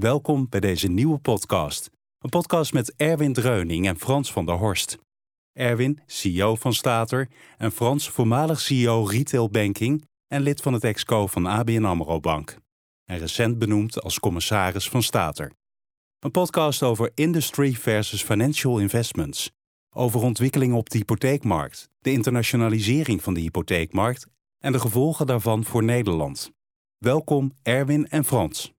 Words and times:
Welkom 0.00 0.46
bij 0.48 0.60
deze 0.60 0.88
nieuwe 0.88 1.18
podcast. 1.18 1.90
Een 2.18 2.30
podcast 2.30 2.72
met 2.72 2.94
Erwin 2.96 3.32
Dreuning 3.32 3.86
en 3.86 3.98
Frans 3.98 4.32
van 4.32 4.46
der 4.46 4.54
Horst. 4.54 4.98
Erwin, 5.52 6.00
CEO 6.06 6.54
van 6.54 6.74
Stater, 6.74 7.28
en 7.56 7.72
Frans, 7.72 8.08
voormalig 8.08 8.60
CEO 8.60 9.04
Retail 9.04 9.50
Banking 9.50 10.04
en 10.26 10.40
lid 10.40 10.60
van 10.60 10.72
het 10.72 10.84
exco 10.84 11.26
van 11.26 11.46
ABN 11.46 11.84
AMRO 11.84 12.20
Bank. 12.20 12.56
En 13.04 13.18
recent 13.18 13.58
benoemd 13.58 14.02
als 14.02 14.18
commissaris 14.18 14.88
van 14.88 15.02
Stater. 15.02 15.52
Een 16.18 16.30
podcast 16.30 16.82
over 16.82 17.10
industry 17.14 17.72
versus 17.72 18.22
financial 18.22 18.78
investments. 18.78 19.50
Over 19.94 20.20
ontwikkelingen 20.20 20.76
op 20.76 20.90
de 20.90 20.98
hypotheekmarkt, 20.98 21.88
de 21.98 22.12
internationalisering 22.12 23.22
van 23.22 23.34
de 23.34 23.40
hypotheekmarkt 23.40 24.26
en 24.58 24.72
de 24.72 24.80
gevolgen 24.80 25.26
daarvan 25.26 25.64
voor 25.64 25.84
Nederland. 25.84 26.50
Welkom 26.98 27.52
Erwin 27.62 28.08
en 28.08 28.24
Frans. 28.24 28.76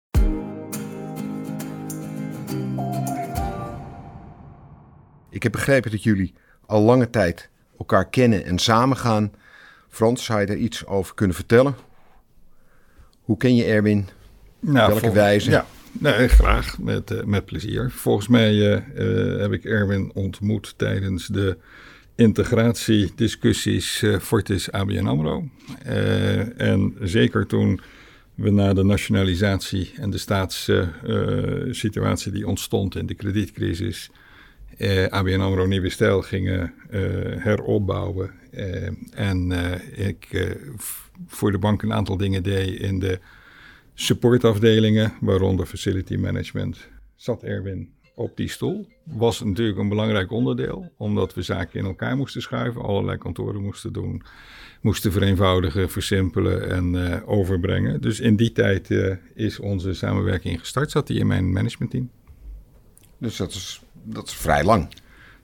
Ik 5.39 5.45
heb 5.45 5.53
begrepen 5.53 5.91
dat 5.91 6.03
jullie 6.03 6.33
al 6.65 6.81
lange 6.81 7.09
tijd 7.09 7.49
elkaar 7.77 8.09
kennen 8.09 8.45
en 8.45 8.57
samengaan. 8.57 9.31
Frans, 9.89 10.25
zou 10.25 10.39
je 10.39 10.45
daar 10.45 10.55
iets 10.55 10.85
over 10.85 11.15
kunnen 11.15 11.35
vertellen? 11.35 11.75
Hoe 13.21 13.37
ken 13.37 13.55
je 13.55 13.63
Erwin? 13.63 14.07
Nou, 14.59 14.91
Welke 14.91 15.11
wijze? 15.11 15.49
Ja, 15.49 15.65
nee, 15.91 16.27
graag, 16.27 16.79
met, 16.79 17.11
uh, 17.11 17.23
met 17.23 17.45
plezier. 17.45 17.91
Volgens 17.91 18.27
mij 18.27 18.53
uh, 18.53 18.71
uh, 18.71 18.81
heb 19.41 19.51
ik 19.51 19.65
Erwin 19.65 20.11
ontmoet 20.13 20.73
tijdens 20.77 21.27
de 21.27 21.57
integratiediscussies 22.15 24.03
Fortis 24.21 24.71
ABN 24.71 25.05
AMRO. 25.05 25.49
en 26.57 26.95
zeker 27.01 27.47
toen 27.47 27.81
we 28.35 28.51
na 28.51 28.73
de 28.73 28.83
nationalisatie 28.83 29.93
en 29.95 30.09
de 30.09 30.17
staatssituatie 30.17 32.31
die 32.31 32.47
ontstond 32.47 32.95
in 32.95 33.05
de 33.05 33.13
kredietcrisis... 33.13 34.09
ABN 35.09 35.39
AMRO 35.39 35.65
Nieuwe 35.65 35.89
Stijl 35.89 36.21
gingen 36.21 36.73
heropbouwen. 37.37 38.31
en 39.11 39.51
ik 39.95 40.55
voor 41.27 41.51
de 41.51 41.57
bank 41.57 41.81
een 41.81 41.93
aantal 41.93 42.17
dingen 42.17 42.43
deed 42.43 42.79
in 42.79 42.99
de 42.99 43.19
supportafdelingen, 43.93 45.13
waaronder 45.21 45.65
facility 45.65 46.15
management, 46.15 46.89
zat 47.15 47.43
Erwin 47.43 47.89
op 48.15 48.37
die 48.37 48.49
stoel. 48.49 48.87
Was 49.03 49.43
natuurlijk 49.43 49.77
een 49.77 49.89
belangrijk 49.89 50.31
onderdeel, 50.31 50.91
omdat 50.97 51.33
we 51.33 51.41
zaken 51.41 51.79
in 51.79 51.85
elkaar 51.85 52.17
moesten 52.17 52.41
schuiven, 52.41 52.81
allerlei 52.81 53.17
kantoren 53.17 53.61
moesten 53.61 53.93
doen, 53.93 54.23
moesten 54.81 55.11
vereenvoudigen, 55.11 55.89
versimpelen 55.89 56.69
en 56.69 57.25
overbrengen. 57.25 58.01
Dus 58.01 58.19
in 58.19 58.35
die 58.35 58.51
tijd 58.51 58.89
is 59.33 59.59
onze 59.59 59.93
samenwerking 59.93 60.59
gestart, 60.59 60.91
zat 60.91 61.07
hij 61.07 61.17
in 61.17 61.27
mijn 61.27 61.51
managementteam. 61.51 62.09
Dus 63.17 63.37
dat 63.37 63.51
is, 63.51 63.81
dat 64.03 64.27
is 64.27 64.33
vrij 64.33 64.63
lang. 64.63 64.89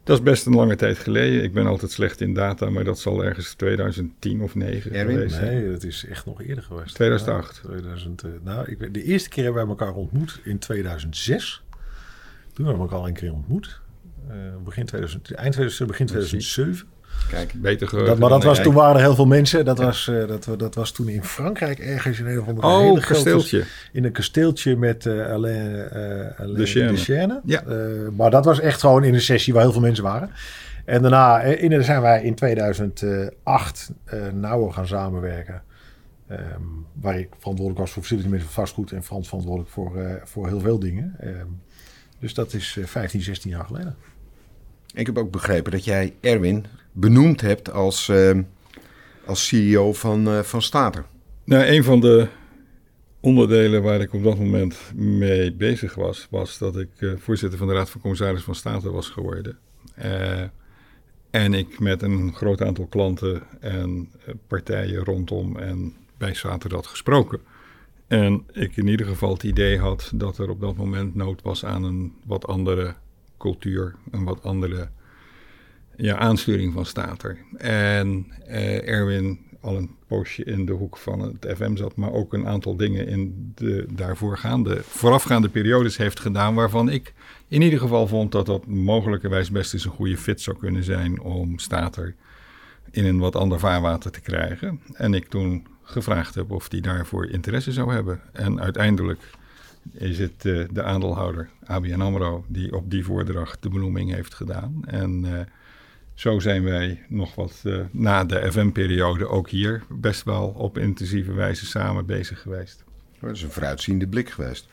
Dat 0.04 0.18
is 0.18 0.24
best 0.24 0.46
een 0.46 0.56
lange 0.56 0.76
tijd 0.76 0.98
geleden. 0.98 1.44
Ik 1.44 1.54
ben 1.54 1.66
altijd 1.66 1.92
slecht 1.92 2.22
in 2.22 2.34
data, 2.34 2.70
maar 2.70 2.84
dat 2.84 3.00
zal 3.00 3.24
ergens 3.24 3.54
2010 3.54 4.38
2009 4.38 4.94
Erwin? 4.94 5.16
geweest 5.16 5.36
zijn. 5.36 5.54
Nee, 5.54 5.72
dat 5.72 5.84
is 5.84 6.06
echt 6.06 6.26
nog 6.26 6.42
eerder 6.42 6.64
geweest. 6.64 6.96
2008. 6.96 7.60
Ja, 7.64 7.70
2000, 7.70 8.24
uh, 8.24 8.32
nou, 8.44 8.72
ik, 8.72 8.94
de 8.94 9.04
eerste 9.04 9.30
keer 9.30 9.44
hebben 9.44 9.62
wij 9.62 9.72
elkaar 9.72 9.94
ontmoet 9.96 10.40
in 10.44 10.60
2006. 10.60 11.64
Toen 12.54 12.66
hebben 12.66 12.84
we 12.84 12.90
elkaar 12.90 13.00
al 13.00 13.08
een 13.08 13.14
keer 13.14 13.34
ontmoet. 13.34 13.82
Uh, 14.30 14.34
begin 14.64 14.86
2000, 14.86 15.32
eind 15.32 15.52
2000, 15.52 15.88
begin 15.88 16.06
2007. 16.06 16.88
Kijk, 17.30 17.54
beter 17.54 18.06
dat, 18.06 18.20
Maar 18.20 18.30
dat 18.30 18.44
was, 18.44 18.60
toen 18.60 18.74
waren 18.74 18.96
er 18.96 19.02
heel 19.02 19.16
veel 19.16 19.26
mensen. 19.26 19.66
Dat 19.66 19.78
was, 19.78 20.08
uh, 20.08 20.28
dat, 20.28 20.50
dat 20.58 20.76
was 20.76 20.92
toen 20.92 21.10
in 21.10 21.24
Frankrijk 21.24 21.80
ergens 21.80 22.20
in 22.20 22.26
een 22.26 22.40
of 22.40 22.48
andere 22.48 22.68
Oh, 22.68 22.80
hele 22.80 23.00
kasteeltje. 23.00 23.58
Grote, 23.58 23.72
in 23.92 24.04
een 24.04 24.12
kasteeltje 24.12 24.76
met 24.76 25.06
uh, 25.06 25.32
Alain, 25.32 25.72
uh, 25.72 26.40
Alain 26.40 26.54
de 26.54 26.66
Chaine. 26.66 26.92
De 26.92 26.98
Chaine. 26.98 27.42
Ja. 27.46 27.64
maar 28.16 28.32
dat 28.32 28.46
was 28.46 28.60
echt 28.60 28.80
gewoon 28.80 29.04
in 29.04 29.14
een 29.14 29.22
sessie 29.22 29.54
waar 29.54 29.62
heel 29.62 29.72
veel 29.72 29.82
mensen 29.82 30.04
waren. 30.04 30.30
En 30.86 31.02
daarna 31.02 31.42
in, 31.42 31.84
zijn 31.84 32.02
wij 32.02 32.24
in 32.24 32.36
2008 32.36 33.92
nauwer 34.34 34.74
gaan 34.74 34.88
samenwerken. 34.88 35.62
Um, 36.32 36.86
waar 36.94 37.20
ik 37.20 37.30
verantwoordelijk 37.38 37.80
was 37.80 37.92
voor 37.92 38.02
facility 38.02 38.28
management 38.28 38.56
vastgoed 38.56 38.92
en 38.92 39.04
Frans 39.04 39.28
verantwoordelijk 39.28 39.72
voor, 39.72 40.22
voor 40.24 40.48
heel 40.48 40.60
veel 40.60 40.80
dingen. 40.80 41.16
Um, 41.24 41.62
dus 42.20 42.34
dat 42.34 42.54
is 42.54 42.78
15, 42.84 43.22
16 43.22 43.52
jaar 43.52 43.66
geleden. 43.66 43.96
Ik 44.96 45.06
heb 45.06 45.18
ook 45.18 45.32
begrepen 45.32 45.72
dat 45.72 45.84
jij 45.84 46.16
Erwin 46.22 46.66
benoemd 46.92 47.42
hebt 47.42 47.72
als, 47.72 48.08
uh, 48.08 48.40
als 49.26 49.48
CEO 49.48 49.94
van, 49.94 50.28
uh, 50.28 50.40
van 50.40 50.62
Stater. 50.62 51.06
Nou, 51.44 51.66
een 51.66 51.84
van 51.84 52.00
de 52.00 52.28
onderdelen 53.20 53.84
waar 53.84 54.02
ik 54.02 54.14
op 54.14 54.24
dat 54.24 54.38
moment 54.38 54.76
mee 54.96 55.54
bezig 55.54 55.96
was, 55.96 56.28
was 56.30 56.58
dat 56.58 56.78
ik 56.78 56.90
uh, 57.00 57.14
voorzitter 57.18 57.58
van 57.58 57.68
de 57.68 57.74
Raad 57.74 57.90
van 57.90 58.02
Commissaris 58.02 58.44
van 58.44 58.56
Staten 58.56 58.92
was 58.92 59.10
geworden. 59.10 59.58
en 61.32 61.54
ik 61.54 61.80
met 61.80 62.02
een 62.02 62.34
groot 62.34 62.62
aantal 62.62 62.86
klanten 62.86 63.44
en 63.60 64.12
partijen 64.48 65.04
rondom 65.04 65.58
en 65.58 65.94
bij 66.18 66.34
Stater 66.34 66.74
had 66.74 66.88
gesproken. 66.88 67.40
En 68.08 68.44
ik 68.52 68.78
in 68.78 68.88
ieder 68.88 69.06
geval 69.06 69.34
het 69.34 69.44
idee 69.44 69.80
had 69.80 70.12
dat 70.16 70.38
er 70.38 70.50
op 70.50 70.62
dat 70.62 70.76
moment 70.76 71.16
nood 71.16 71.42
was 71.42 71.66
aan 71.66 71.84
een 71.84 72.14
wat 72.26 72.48
andere 72.48 72.96
cultuur, 73.46 73.96
een 74.12 74.24
wat 74.24 74.44
andere 74.44 74.90
ja, 75.96 76.18
aansturing 76.18 76.74
van 76.74 76.86
Stater. 76.86 77.38
En 77.58 78.26
eh, 78.48 78.88
Erwin 78.88 79.40
al 79.62 79.78
een 79.78 79.96
poosje 80.08 80.44
in 80.44 80.66
de 80.66 80.72
hoek 80.72 80.98
van 80.98 81.20
het 81.20 81.58
FM 81.58 81.76
zat, 81.76 81.96
maar 81.96 82.12
ook 82.12 82.34
een 82.34 82.48
aantal 82.48 82.76
dingen 82.76 83.08
in 83.08 83.52
de 83.56 83.86
daarvoorgaande, 83.90 84.82
voorafgaande 84.84 85.50
periodes 85.50 85.98
heeft 85.98 86.20
gedaan, 86.20 86.56
waarvan 86.56 86.90
ik 86.90 87.14
in 87.48 87.62
ieder 87.62 87.80
geval 87.80 88.08
vond 88.08 88.32
dat 88.32 88.46
dat 88.46 88.68
mogelijkerwijs 88.68 89.52
best 89.52 89.74
eens 89.74 89.86
een 89.86 89.92
goede 89.92 90.18
fit 90.18 90.42
zou 90.42 90.58
kunnen 90.58 90.84
zijn 90.84 91.22
om 91.22 91.60
Stater 91.60 92.16
in 92.92 93.06
een 93.06 93.20
wat 93.20 93.36
ander 93.36 93.60
vaarwater 93.60 94.12
te 94.12 94.22
krijgen. 94.22 94.82
En 94.94 95.14
ik 95.14 95.28
toen 95.28 95.68
gevraagd 95.84 96.36
heb 96.36 96.52
of 96.52 96.72
hij 96.72 96.80
daarvoor 96.80 97.30
interesse 97.30 97.72
zou 97.72 97.94
hebben. 97.94 98.22
En 98.34 98.62
uiteindelijk 98.62 99.20
is 99.92 100.20
het 100.20 100.46
uh, 100.46 100.66
de 100.72 100.84
aandeelhouder 100.84 101.50
ABN 101.66 102.02
AMRO 102.02 102.46
die 102.48 102.76
op 102.76 102.92
die 102.92 103.04
voordracht 103.04 103.64
de 103.64 103.70
benoeming 103.70 104.14
heeft 104.14 104.34
gedaan. 104.34 104.82
En 104.86 105.26
uh, 105.26 105.40
zo 106.14 106.40
zijn 106.40 106.64
wij 106.64 107.02
nog 107.08 107.36
wat 107.36 107.62
uh, 107.64 107.80
na 107.92 108.24
de 108.24 108.52
FM-periode 108.52 109.28
ook 109.28 109.50
hier 109.50 109.84
best 109.90 110.24
wel 110.24 110.48
op 110.48 110.78
intensieve 110.78 111.34
wijze 111.34 111.66
samen 111.66 112.06
bezig 112.06 112.42
geweest. 112.42 112.84
Dat 113.20 113.32
is 113.32 113.42
een 113.42 113.52
vooruitziende 113.52 114.08
blik 114.08 114.30
geweest. 114.30 114.70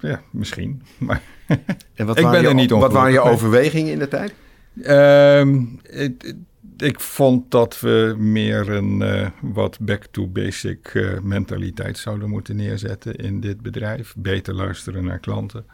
ja, 0.00 0.22
misschien. 0.30 0.82
Maar 0.98 1.22
en 1.94 2.06
wat 2.06 2.18
ik 2.18 2.24
waren 2.24 2.40
ben 2.40 2.50
er 2.50 2.56
niet 2.56 2.70
Wat 2.70 2.92
waren 2.92 3.12
je 3.12 3.20
overwegingen 3.20 3.92
in 3.92 3.98
de 3.98 4.08
tijd? 4.08 4.34
Ehm, 4.82 5.64
het, 5.82 6.34
ik 6.82 7.00
vond 7.00 7.50
dat 7.50 7.80
we 7.80 8.14
meer 8.18 8.70
een 8.70 9.00
uh, 9.00 9.28
wat 9.40 9.78
back-to-basic 9.80 10.94
uh, 10.94 11.20
mentaliteit 11.20 11.98
zouden 11.98 12.28
moeten 12.28 12.56
neerzetten 12.56 13.14
in 13.14 13.40
dit 13.40 13.60
bedrijf. 13.60 14.14
Beter 14.16 14.54
luisteren 14.54 15.04
naar 15.04 15.18
klanten. 15.18 15.64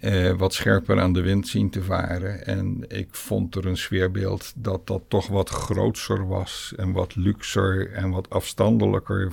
Uh, 0.00 0.32
wat 0.32 0.54
scherper 0.54 1.00
aan 1.00 1.12
de 1.12 1.20
wind 1.20 1.48
zien 1.48 1.70
te 1.70 1.82
varen. 1.82 2.46
En 2.46 2.84
ik 2.88 3.08
vond 3.10 3.54
er 3.54 3.66
een 3.66 3.76
sfeerbeeld 3.76 4.52
dat 4.56 4.86
dat 4.86 5.02
toch 5.08 5.26
wat 5.26 5.48
grootser 5.48 6.26
was. 6.26 6.72
En 6.76 6.92
wat 6.92 7.16
luxer 7.16 7.92
en 7.92 8.10
wat 8.10 8.30
afstandelijker 8.30 9.32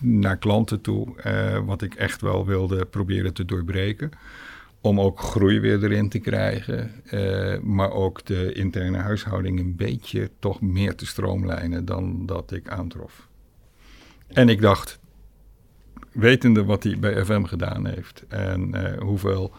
naar 0.00 0.36
klanten 0.36 0.80
toe. 0.80 1.14
wat 1.64 1.82
ik 1.82 1.94
echt 1.94 2.20
wel 2.20 2.46
wilde 2.46 2.84
proberen 2.84 3.32
te 3.32 3.44
doorbreken 3.44 4.10
om 4.84 5.00
ook 5.00 5.20
groei 5.20 5.60
weer 5.60 5.84
erin 5.84 6.08
te 6.08 6.18
krijgen, 6.18 6.90
uh, 7.10 7.58
maar 7.60 7.90
ook 7.90 8.24
de 8.24 8.52
interne 8.52 8.98
huishouding 8.98 9.58
een 9.58 9.76
beetje 9.76 10.30
toch 10.38 10.60
meer 10.60 10.94
te 10.94 11.06
stroomlijnen 11.06 11.84
dan 11.84 12.26
dat 12.26 12.52
ik 12.52 12.68
aantrof. 12.68 13.28
En 14.26 14.48
ik 14.48 14.60
dacht, 14.60 14.98
wetende 16.12 16.64
wat 16.64 16.82
hij 16.82 16.98
bij 16.98 17.24
FM 17.24 17.44
gedaan 17.44 17.86
heeft 17.86 18.24
en 18.28 18.74
uh, 18.74 18.98
hoeveel 18.98 19.52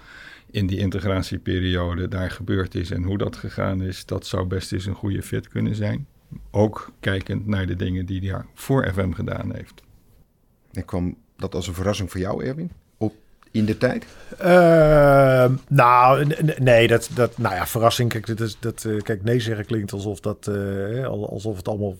in 0.51 0.67
die 0.67 0.77
integratieperiode 0.77 2.07
daar 2.07 2.31
gebeurd 2.31 2.75
is 2.75 2.91
en 2.91 3.03
hoe 3.03 3.17
dat 3.17 3.35
gegaan 3.35 3.81
is, 3.81 4.05
dat 4.05 4.25
zou 4.25 4.45
best 4.45 4.73
eens 4.73 4.85
een 4.85 4.95
goede 4.95 5.21
fit 5.21 5.47
kunnen 5.47 5.75
zijn. 5.75 6.07
Ook 6.51 6.91
kijkend 6.99 7.47
naar 7.47 7.65
de 7.65 7.75
dingen 7.75 8.05
die 8.05 8.31
hij 8.31 8.45
voor 8.53 8.91
FM 8.93 9.11
gedaan 9.11 9.55
heeft. 9.55 9.83
En 10.71 10.85
kwam 10.85 11.17
dat 11.37 11.55
als 11.55 11.67
een 11.67 11.73
verrassing 11.73 12.11
voor 12.11 12.19
jou, 12.19 12.43
Erwin? 12.43 12.71
In 13.55 13.65
de 13.65 13.77
tijd? 13.77 14.05
Uh, 14.41 15.45
nou, 15.67 16.27
nee, 16.59 16.87
dat, 16.87 17.09
dat, 17.13 17.37
nou 17.37 17.55
ja, 17.55 17.67
verrassing. 17.67 18.09
Kijk, 18.09 18.37
dat 18.37 18.57
dat, 18.59 18.83
uh, 18.87 19.01
kijk, 19.01 19.23
nee 19.23 19.39
zeggen 19.39 19.65
klinkt 19.65 19.93
alsof 19.93 20.19
dat, 20.19 20.47
uh, 20.49 21.05
alsof 21.07 21.57
het 21.57 21.67
allemaal, 21.67 21.95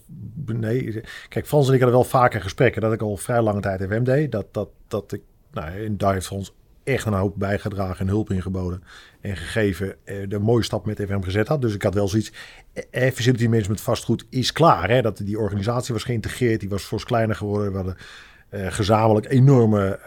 nee. 0.46 1.04
Kijk, 1.30 1.48
Frans 1.48 1.68
en 1.68 1.74
ik 1.74 1.80
hadden 1.80 2.00
wel 2.00 2.10
vaker 2.10 2.42
gesprekken 2.42 2.82
dat 2.82 2.94
ik 2.94 3.02
al 3.02 3.18
vrij 3.18 3.42
lange 3.42 3.62
tijd 3.62 3.82
FM 3.82 4.04
deed. 4.04 4.32
Dat, 4.32 4.46
dat, 4.52 4.70
dat 4.88 5.12
ik, 5.12 5.22
nou, 5.52 5.86
en 5.86 5.98
daar 5.98 6.14
heeft 6.14 6.26
Frans 6.26 6.54
echt 6.84 7.06
een 7.06 7.14
hoop 7.14 7.34
bijgedragen 7.38 8.00
en 8.00 8.08
hulp 8.08 8.32
ingeboden 8.32 8.84
en 9.22 9.38
gegeven. 9.38 9.96
Uh, 10.06 10.30
de 10.30 10.40
mooie 10.40 10.64
stap 10.64 10.86
met 10.86 11.02
FM 11.08 11.22
gezet 11.22 11.48
had. 11.48 11.62
Dus 11.62 11.74
ik 11.74 11.84
had 11.84 11.94
wel 11.94 12.08
zoiets. 12.08 12.32
Uh, 12.92 13.12
facility 13.12 13.48
management 13.48 13.82
vastgoed 13.82 14.26
is 14.30 14.52
klaar. 14.52 14.90
Hè? 14.90 15.02
Dat 15.02 15.18
die 15.18 15.40
organisatie 15.40 15.94
was 15.94 16.04
geïntegreerd, 16.04 16.60
die 16.60 16.70
was 16.70 16.84
fors 16.84 17.04
kleiner 17.04 17.36
geworden. 17.36 17.86
We 17.86 17.96
gezamenlijk 18.52 19.30
enorme 19.30 20.00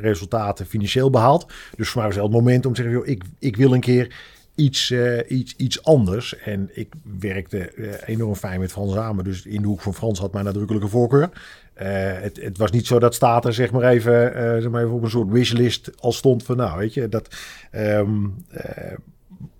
resultaten 0.00 0.66
financieel 0.66 1.10
behaald. 1.10 1.52
Dus 1.76 1.88
voor 1.88 1.96
mij 1.96 2.06
was 2.06 2.16
het 2.16 2.24
het 2.24 2.34
moment 2.34 2.66
om 2.66 2.74
te 2.74 2.82
zeggen, 2.82 3.00
joh, 3.00 3.08
ik, 3.08 3.24
ik 3.38 3.56
wil 3.56 3.74
een 3.74 3.80
keer 3.80 4.14
iets, 4.54 4.94
iets, 5.28 5.54
iets 5.56 5.84
anders. 5.84 6.38
En 6.38 6.70
ik 6.72 6.92
werkte 7.18 7.72
enorm 8.06 8.34
fijn 8.34 8.60
met 8.60 8.72
Frans 8.72 8.92
samen. 8.92 9.24
Dus 9.24 9.46
in 9.46 9.60
de 9.60 9.66
hoek 9.66 9.80
van 9.80 9.94
Frans 9.94 10.18
had 10.18 10.32
mijn 10.32 10.44
nadrukkelijke 10.44 10.88
voorkeur. 10.88 11.30
het, 11.74 12.40
het, 12.42 12.58
was 12.58 12.70
niet 12.70 12.86
zo 12.86 12.98
dat 12.98 13.14
Staten 13.14 13.54
zeg 13.54 13.72
maar 13.72 13.82
even, 13.82 14.32
zeg 14.62 14.70
maar 14.70 14.82
even 14.82 14.94
op 14.94 15.02
een 15.02 15.10
soort 15.10 15.30
wishlist 15.30 15.90
al 16.00 16.12
stond 16.12 16.42
van 16.42 16.56
nou 16.56 16.78
weet 16.78 16.94
je 16.94 17.08
dat 17.08 17.28
ehm, 17.70 18.26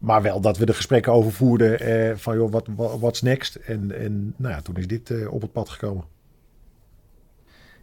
maar 0.02 0.22
wel 0.22 0.40
dat 0.40 0.58
we 0.58 0.66
de 0.66 0.74
gesprekken 0.74 1.12
over 1.12 1.32
voerden 1.32 1.80
eh, 1.80 2.16
van 2.16 2.36
joh, 2.36 2.52
wat 2.52 2.68
what's 2.98 3.22
next? 3.22 3.54
En, 3.54 3.98
en 3.98 4.34
nou 4.36 4.54
ja, 4.54 4.60
toen 4.60 4.76
is 4.76 4.86
dit 4.86 5.10
eh, 5.10 5.32
op 5.32 5.40
het 5.42 5.52
pad 5.52 5.68
gekomen. 5.68 6.04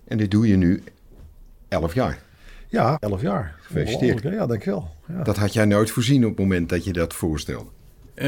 En 0.10 0.18
dit 0.18 0.32
doe 0.32 0.48
je 0.48 0.56
nu 0.56 0.84
elf 1.68 1.94
jaar? 1.94 2.22
Ja, 2.68 2.98
elf 3.00 3.22
jaar. 3.22 3.56
Gefeliciteerd. 3.62 4.22
Ja, 4.22 4.46
dankjewel. 4.46 4.96
Ja. 5.08 5.24
Dat 5.24 5.38
had 5.38 5.54
jij 5.54 5.66
nooit 5.66 5.92
voorzien 5.92 6.24
op 6.24 6.30
het 6.30 6.40
moment 6.40 6.70
dat 6.70 6.84
je 6.84 6.94
dat 6.94 7.14
voorstelde? 7.14 7.70
Uh, 8.16 8.28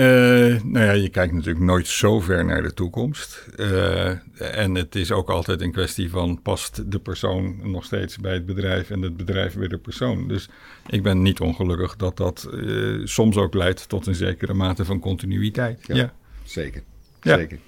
nou 0.64 0.86
ja, 0.86 0.92
je 0.92 1.10
kijkt 1.10 1.34
natuurlijk 1.34 1.66
nooit 1.66 1.88
zo 1.88 2.20
ver 2.20 2.46
naar 2.46 2.62
de 2.62 2.74
toekomst. 2.74 3.48
Uh, 3.56 4.10
en 4.58 4.76
het 4.76 4.96
is 4.96 5.12
ook 5.12 5.30
altijd 5.30 5.62
een 5.62 5.72
kwestie 5.72 6.10
van 6.10 6.42
past 6.42 6.92
de 6.92 7.00
persoon 7.00 7.72
nog 7.72 7.86
steeds 7.86 8.18
bij 8.18 8.34
het 8.34 8.46
bedrijf 8.46 8.90
en 8.90 9.02
het 9.02 9.18
bedrijf 9.18 9.54
weer 9.54 9.70
de 9.70 9.78
persoon. 9.78 10.28
Dus 10.28 10.50
ik 10.88 11.04
ben 11.04 11.22
niet 11.22 11.40
ongelukkig 11.40 11.96
dat 11.96 12.18
dat 12.18 12.50
uh, 12.54 13.06
soms 13.06 13.38
ook 13.38 13.54
leidt 13.54 13.90
tot 13.90 14.08
een 14.08 14.16
zekere 14.16 14.54
mate 14.54 14.86
van 14.86 15.00
continuïteit. 15.00 15.88
Ja, 15.88 15.96
ja. 15.96 16.14
zeker. 16.44 16.84
Ja. 17.22 17.38
zeker. 17.38 17.60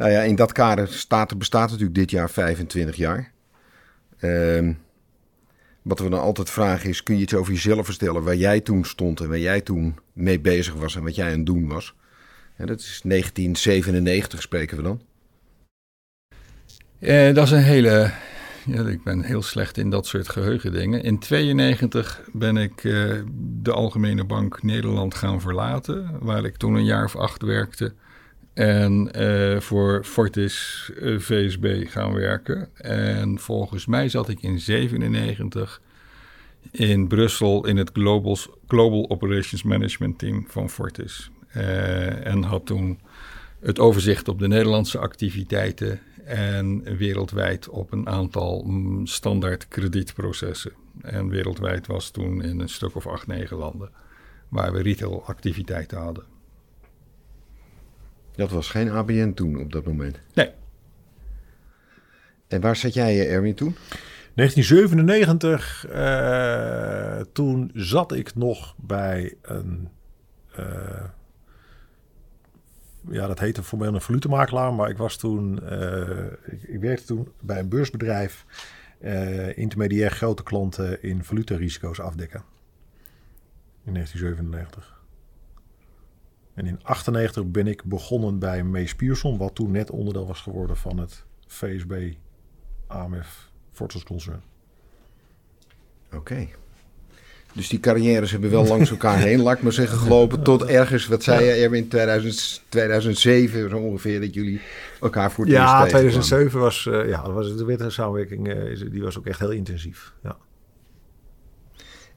Nou 0.00 0.12
ja, 0.12 0.20
in 0.22 0.34
dat 0.34 0.52
kader 0.52 0.88
staat, 0.88 1.38
bestaat 1.38 1.70
natuurlijk 1.70 1.94
dit 1.94 2.10
jaar 2.10 2.30
25 2.30 2.96
jaar. 2.96 3.32
Ehm 4.18 4.72
wat 5.82 5.98
we 5.98 6.08
dan 6.08 6.20
altijd 6.20 6.50
vragen 6.50 6.88
is, 6.88 7.02
kun 7.02 7.16
je 7.16 7.22
iets 7.22 7.34
over 7.34 7.52
jezelf 7.52 7.86
vertellen 7.86 8.22
waar 8.22 8.36
jij 8.36 8.60
toen 8.60 8.84
stond 8.84 9.20
en 9.20 9.28
waar 9.28 9.38
jij 9.38 9.60
toen 9.60 9.98
mee 10.12 10.40
bezig 10.40 10.74
was 10.74 10.96
en 10.96 11.02
wat 11.02 11.14
jij 11.14 11.26
aan 11.26 11.36
het 11.36 11.46
doen 11.46 11.68
was? 11.68 11.94
En 12.56 12.66
dat 12.66 12.78
is 12.78 13.00
1997 13.04 14.42
spreken 14.42 14.76
we 14.76 14.82
dan. 14.82 15.00
Eh, 16.98 17.34
dat 17.34 17.44
is 17.44 17.50
een 17.50 17.62
hele, 17.62 18.10
ja, 18.66 18.82
ik 18.82 19.02
ben 19.04 19.22
heel 19.22 19.42
slecht 19.42 19.78
in 19.78 19.90
dat 19.90 20.06
soort 20.06 20.28
geheugendingen. 20.28 21.02
In 21.02 21.18
92 21.18 22.20
ben 22.32 22.56
ik 22.56 22.84
uh, 22.84 23.22
de 23.62 23.72
Algemene 23.72 24.24
Bank 24.24 24.62
Nederland 24.62 25.14
gaan 25.14 25.40
verlaten, 25.40 26.18
waar 26.20 26.44
ik 26.44 26.56
toen 26.56 26.74
een 26.74 26.84
jaar 26.84 27.04
of 27.04 27.16
acht 27.16 27.42
werkte. 27.42 27.94
En 28.54 29.10
uh, 29.16 29.60
voor 29.60 30.04
Fortis 30.04 30.90
eh, 31.00 31.18
VSB 31.18 31.84
gaan 31.88 32.12
werken. 32.12 32.68
En 32.76 33.38
volgens 33.38 33.86
mij 33.86 34.08
zat 34.08 34.28
ik 34.28 34.42
in 34.42 34.58
97 34.58 35.80
in 36.70 37.08
Brussel 37.08 37.66
in 37.66 37.76
het 37.76 37.90
Global, 37.92 38.36
Global 38.66 39.10
Operations 39.10 39.62
Management 39.62 40.18
Team 40.18 40.44
van 40.48 40.70
Fortis. 40.70 41.30
Uh, 41.56 42.26
en 42.26 42.42
had 42.42 42.66
toen 42.66 42.98
het 43.60 43.78
overzicht 43.78 44.28
op 44.28 44.38
de 44.38 44.48
Nederlandse 44.48 44.98
activiteiten 44.98 46.00
en 46.24 46.96
wereldwijd 46.96 47.68
op 47.68 47.92
een 47.92 48.08
aantal 48.08 48.62
mm, 48.66 49.06
standaard 49.06 49.68
kredietprocessen. 49.68 50.72
En 51.00 51.28
wereldwijd 51.28 51.86
was 51.86 52.10
toen 52.10 52.42
in 52.42 52.60
een 52.60 52.68
stuk 52.68 52.94
of 52.94 53.06
acht, 53.06 53.26
negen 53.26 53.56
landen 53.56 53.90
waar 54.48 54.72
we 54.72 54.82
retailactiviteiten 54.82 55.98
hadden. 55.98 56.24
Dat 58.40 58.50
was 58.50 58.68
geen 58.68 58.90
ABN 58.90 59.32
toen 59.32 59.60
op 59.60 59.72
dat 59.72 59.84
moment? 59.84 60.20
Nee. 60.34 60.50
En 62.48 62.60
waar 62.60 62.76
zat 62.76 62.94
jij, 62.94 63.20
eh, 63.20 63.34
Erwin, 63.34 63.54
toen? 63.54 63.76
1997, 64.34 65.86
uh, 65.90 67.20
toen 67.32 67.70
zat 67.74 68.12
ik 68.12 68.34
nog 68.34 68.74
bij 68.76 69.34
een... 69.42 69.88
Uh, 70.58 71.04
ja, 73.10 73.26
dat 73.26 73.38
heette 73.38 73.62
formeel 73.62 73.94
een 73.94 74.00
valutemakelaar, 74.00 74.74
maar 74.74 74.90
ik 74.90 74.96
was 74.96 75.16
toen... 75.16 75.60
Uh, 75.62 76.26
ik, 76.44 76.62
ik, 76.62 76.80
werkte 76.80 77.04
toen 77.04 77.28
bij 77.40 77.58
een 77.58 77.68
beursbedrijf... 77.68 78.44
intermediair 79.54 80.10
grote 80.10 80.42
klanten 80.42 81.02
in 81.02 81.24
valutarisico's 81.24 82.00
afdekken. 82.00 82.42
In 83.84 83.92
1997. 83.92 84.99
En 86.60 86.66
in 86.66 86.78
98 86.82 87.44
ben 87.44 87.66
ik 87.66 87.84
begonnen 87.84 88.38
bij 88.38 88.64
Mees 88.64 88.94
Pierson, 88.94 89.38
wat 89.38 89.54
toen 89.54 89.70
net 89.70 89.90
onderdeel 89.90 90.26
was 90.26 90.40
geworden 90.40 90.76
van 90.76 90.98
het 90.98 91.24
VSB 91.46 92.12
AMF 92.86 93.50
Fortis 93.72 94.02
Concern. 94.02 94.42
Oké. 96.12 96.48
Dus 97.52 97.68
die 97.68 97.80
carrières 97.80 98.30
hebben 98.30 98.50
wel 98.50 98.66
langs 98.66 98.90
elkaar 98.90 99.18
heen, 99.18 99.40
laat 99.40 99.56
ik 99.56 99.62
maar 99.62 99.72
zeggen, 99.72 99.98
gelopen. 99.98 100.42
Tot 100.42 100.64
ergens, 100.64 101.06
wat 101.06 101.22
zei 101.22 101.44
je, 101.44 101.50
Erwin, 101.52 101.88
2000, 101.88 102.62
2007 102.68 103.70
zo 103.70 103.76
ongeveer, 103.76 104.20
dat 104.20 104.34
jullie 104.34 104.60
elkaar 105.00 105.32
voor 105.32 105.44
het 105.44 105.52
Ja, 105.52 105.86
2007 105.86 106.60
was, 106.60 106.84
uh, 106.84 107.08
ja, 107.08 107.32
was 107.32 107.56
de 107.56 107.64
witte 107.64 107.90
samenwerking, 107.90 108.48
uh, 108.48 108.90
die 108.90 109.02
was 109.02 109.18
ook 109.18 109.26
echt 109.26 109.38
heel 109.38 109.50
intensief. 109.50 110.12
Ja. 110.22 110.36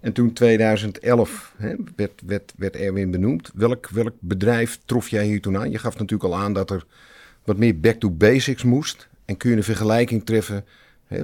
En 0.04 0.14
toen 0.14 0.34
2011 0.34 1.54
hè, 1.58 1.76
werd, 1.96 2.22
werd, 2.26 2.54
werd 2.58 2.76
Erwin 2.76 3.12
benoemd. 3.12 3.52
Welk, 3.54 3.90
welk 3.90 4.14
bedrijf 4.20 4.80
trof 4.86 5.10
jij 5.10 5.26
hier 5.26 5.42
toen 5.42 5.58
aan? 5.58 5.72
Je 5.72 5.78
gaf 5.78 5.98
natuurlijk 5.98 6.34
al 6.34 6.40
aan 6.40 6.54
dat 6.54 6.72
er 6.72 6.86
wat 7.44 7.58
meer 7.58 7.80
back 7.80 7.96
to 7.96 8.10
basics 8.10 8.64
moest. 8.64 9.08
En 9.26 9.38
kun 9.38 9.50
je 9.50 9.56
een 9.56 9.64
vergelijking 9.64 10.26
treffen 10.26 10.66
hè, 11.08 11.22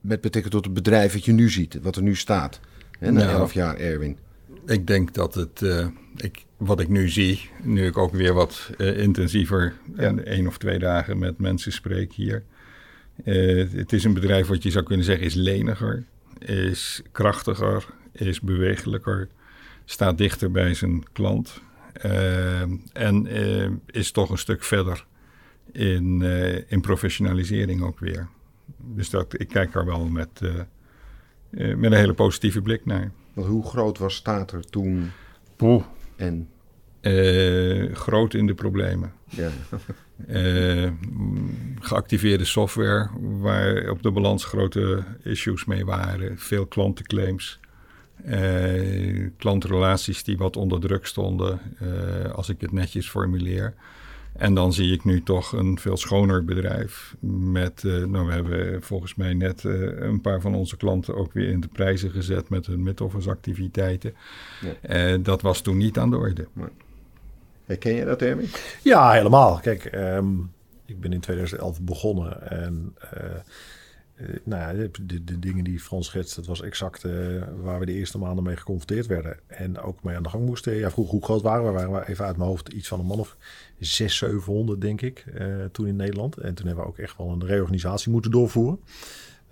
met 0.00 0.20
betrekking 0.20 0.54
tot 0.54 0.64
het 0.64 0.74
bedrijf 0.74 1.12
wat 1.12 1.24
je 1.24 1.32
nu 1.32 1.50
ziet, 1.50 1.78
wat 1.82 1.96
er 1.96 2.02
nu 2.02 2.14
staat. 2.16 2.60
Hè, 2.98 3.10
na 3.10 3.24
nou, 3.24 3.38
11 3.38 3.52
jaar 3.52 3.76
Erwin. 3.76 4.16
Ik 4.66 4.86
denk 4.86 5.14
dat 5.14 5.34
het, 5.34 5.60
uh, 5.60 5.86
ik, 6.16 6.44
wat 6.56 6.80
ik 6.80 6.88
nu 6.88 7.08
zie, 7.08 7.50
nu 7.62 7.86
ik 7.86 7.96
ook 7.96 8.12
weer 8.12 8.32
wat 8.32 8.70
uh, 8.78 8.98
intensiever 8.98 9.74
en 9.96 10.24
één 10.24 10.46
of 10.46 10.58
twee 10.58 10.78
dagen 10.78 11.18
met 11.18 11.38
mensen 11.38 11.72
spreek 11.72 12.12
hier. 12.12 12.42
Uh, 13.24 13.72
het 13.72 13.92
is 13.92 14.04
een 14.04 14.14
bedrijf 14.14 14.46
wat 14.46 14.62
je 14.62 14.70
zou 14.70 14.84
kunnen 14.84 15.04
zeggen 15.04 15.26
is 15.26 15.34
leniger 15.34 16.04
is 16.46 17.02
krachtiger, 17.12 17.86
is 18.12 18.40
bewegelijker, 18.40 19.28
staat 19.84 20.18
dichter 20.18 20.50
bij 20.50 20.74
zijn 20.74 21.12
klant 21.12 21.62
uh, 22.04 22.60
en 22.92 23.26
uh, 23.26 23.68
is 23.86 24.10
toch 24.10 24.30
een 24.30 24.38
stuk 24.38 24.62
verder 24.62 25.06
in, 25.72 26.20
uh, 26.20 26.70
in 26.70 26.80
professionalisering 26.80 27.82
ook 27.82 27.98
weer. 27.98 28.28
Dus 28.76 29.10
dat, 29.10 29.40
ik 29.40 29.48
kijk 29.48 29.72
daar 29.72 29.84
wel 29.84 30.04
met, 30.04 30.40
met 31.50 31.82
een 31.82 31.92
hele 31.92 32.14
positieve 32.14 32.62
blik 32.62 32.84
naar. 32.86 33.12
Want 33.32 33.46
hoe 33.46 33.66
groot 33.66 33.98
was 33.98 34.14
Stater 34.14 34.70
toen? 34.70 35.10
Poeh. 35.56 35.84
En? 36.16 36.48
groot 37.92 38.34
in 38.34 38.46
de 38.46 38.54
problemen. 38.54 39.12
Ja. 39.36 39.50
Uh, 40.28 40.90
geactiveerde 41.80 42.44
software 42.44 43.08
waar 43.20 43.90
op 43.90 44.02
de 44.02 44.10
balans 44.10 44.44
grote 44.44 45.04
issues 45.22 45.64
mee 45.64 45.84
waren. 45.84 46.38
Veel 46.38 46.66
klantenclaims. 46.66 47.60
Uh, 48.26 49.28
klantrelaties 49.38 50.24
die 50.24 50.36
wat 50.38 50.56
onder 50.56 50.80
druk 50.80 51.06
stonden, 51.06 51.60
uh, 51.82 52.32
als 52.32 52.48
ik 52.48 52.60
het 52.60 52.72
netjes 52.72 53.08
formuleer. 53.08 53.74
En 54.32 54.54
dan 54.54 54.72
zie 54.72 54.92
ik 54.92 55.04
nu 55.04 55.22
toch 55.22 55.52
een 55.52 55.78
veel 55.78 55.96
schoner 55.96 56.44
bedrijf. 56.44 57.14
Met, 57.20 57.82
nou, 57.82 58.26
we 58.26 58.32
hebben 58.32 58.82
volgens 58.82 59.14
mij 59.14 59.34
net 59.34 59.64
een 59.64 60.20
paar 60.20 60.40
van 60.40 60.54
onze 60.54 60.76
klanten 60.76 61.14
ook 61.14 61.32
weer 61.32 61.48
in 61.48 61.60
de 61.60 61.68
prijzen 61.68 62.10
gezet 62.10 62.48
met 62.48 62.66
hun 62.66 62.82
mid-office 62.82 63.30
activiteiten. 63.30 64.14
Ja. 64.82 65.16
dat 65.16 65.42
was 65.42 65.60
toen 65.60 65.76
niet 65.76 65.98
aan 65.98 66.10
de 66.10 66.16
orde. 66.16 66.46
Ken 67.78 67.94
je 67.94 68.04
dat, 68.04 68.22
Erwin? 68.22 68.48
Ja, 68.82 69.12
helemaal. 69.12 69.58
Kijk, 69.58 69.84
ehm, 69.84 70.38
ik 70.86 71.00
ben 71.00 71.12
in 71.12 71.20
2011 71.20 71.80
begonnen 71.80 72.50
en... 72.50 72.96
Uh, 73.14 74.30
nou 74.44 74.60
ja, 74.60 74.88
de, 75.02 75.24
de, 75.24 75.38
dingen 75.38 75.64
die 75.64 75.80
Frans 75.80 76.06
schetst, 76.06 76.36
dat 76.36 76.46
was 76.46 76.62
exact 76.62 77.04
uh, 77.04 77.42
waar 77.62 77.78
we 77.78 77.86
de 77.86 77.92
eerste 77.92 78.18
maanden 78.18 78.44
mee 78.44 78.56
geconfronteerd 78.56 79.06
werden. 79.06 79.36
En 79.46 79.80
ook 79.80 80.02
mee 80.02 80.16
aan 80.16 80.22
de 80.22 80.28
gang 80.28 80.46
moesten. 80.46 80.74
Ja, 80.74 80.90
vroeg 80.90 81.10
hoe 81.10 81.24
groot 81.24 81.42
waren 81.42 81.64
we? 81.64 81.70
Waren 81.70 81.92
we 81.92 82.08
even 82.08 82.24
uit 82.24 82.36
mijn 82.36 82.48
hoofd 82.48 82.68
iets 82.68 82.88
van 82.88 83.00
een 83.00 83.06
man 83.06 83.18
of 83.18 83.36
600, 83.78 84.42
700, 84.42 84.80
denk 84.80 85.00
ik, 85.00 85.24
toen 85.72 85.86
in 85.86 85.96
Nederland. 85.96 86.36
En 86.36 86.54
toen 86.54 86.66
hebben 86.66 86.84
we 86.84 86.90
ook 86.90 86.98
echt 86.98 87.16
wel 87.16 87.28
een 87.28 87.46
reorganisatie 87.46 88.10
moeten 88.12 88.30
doorvoeren. 88.30 88.78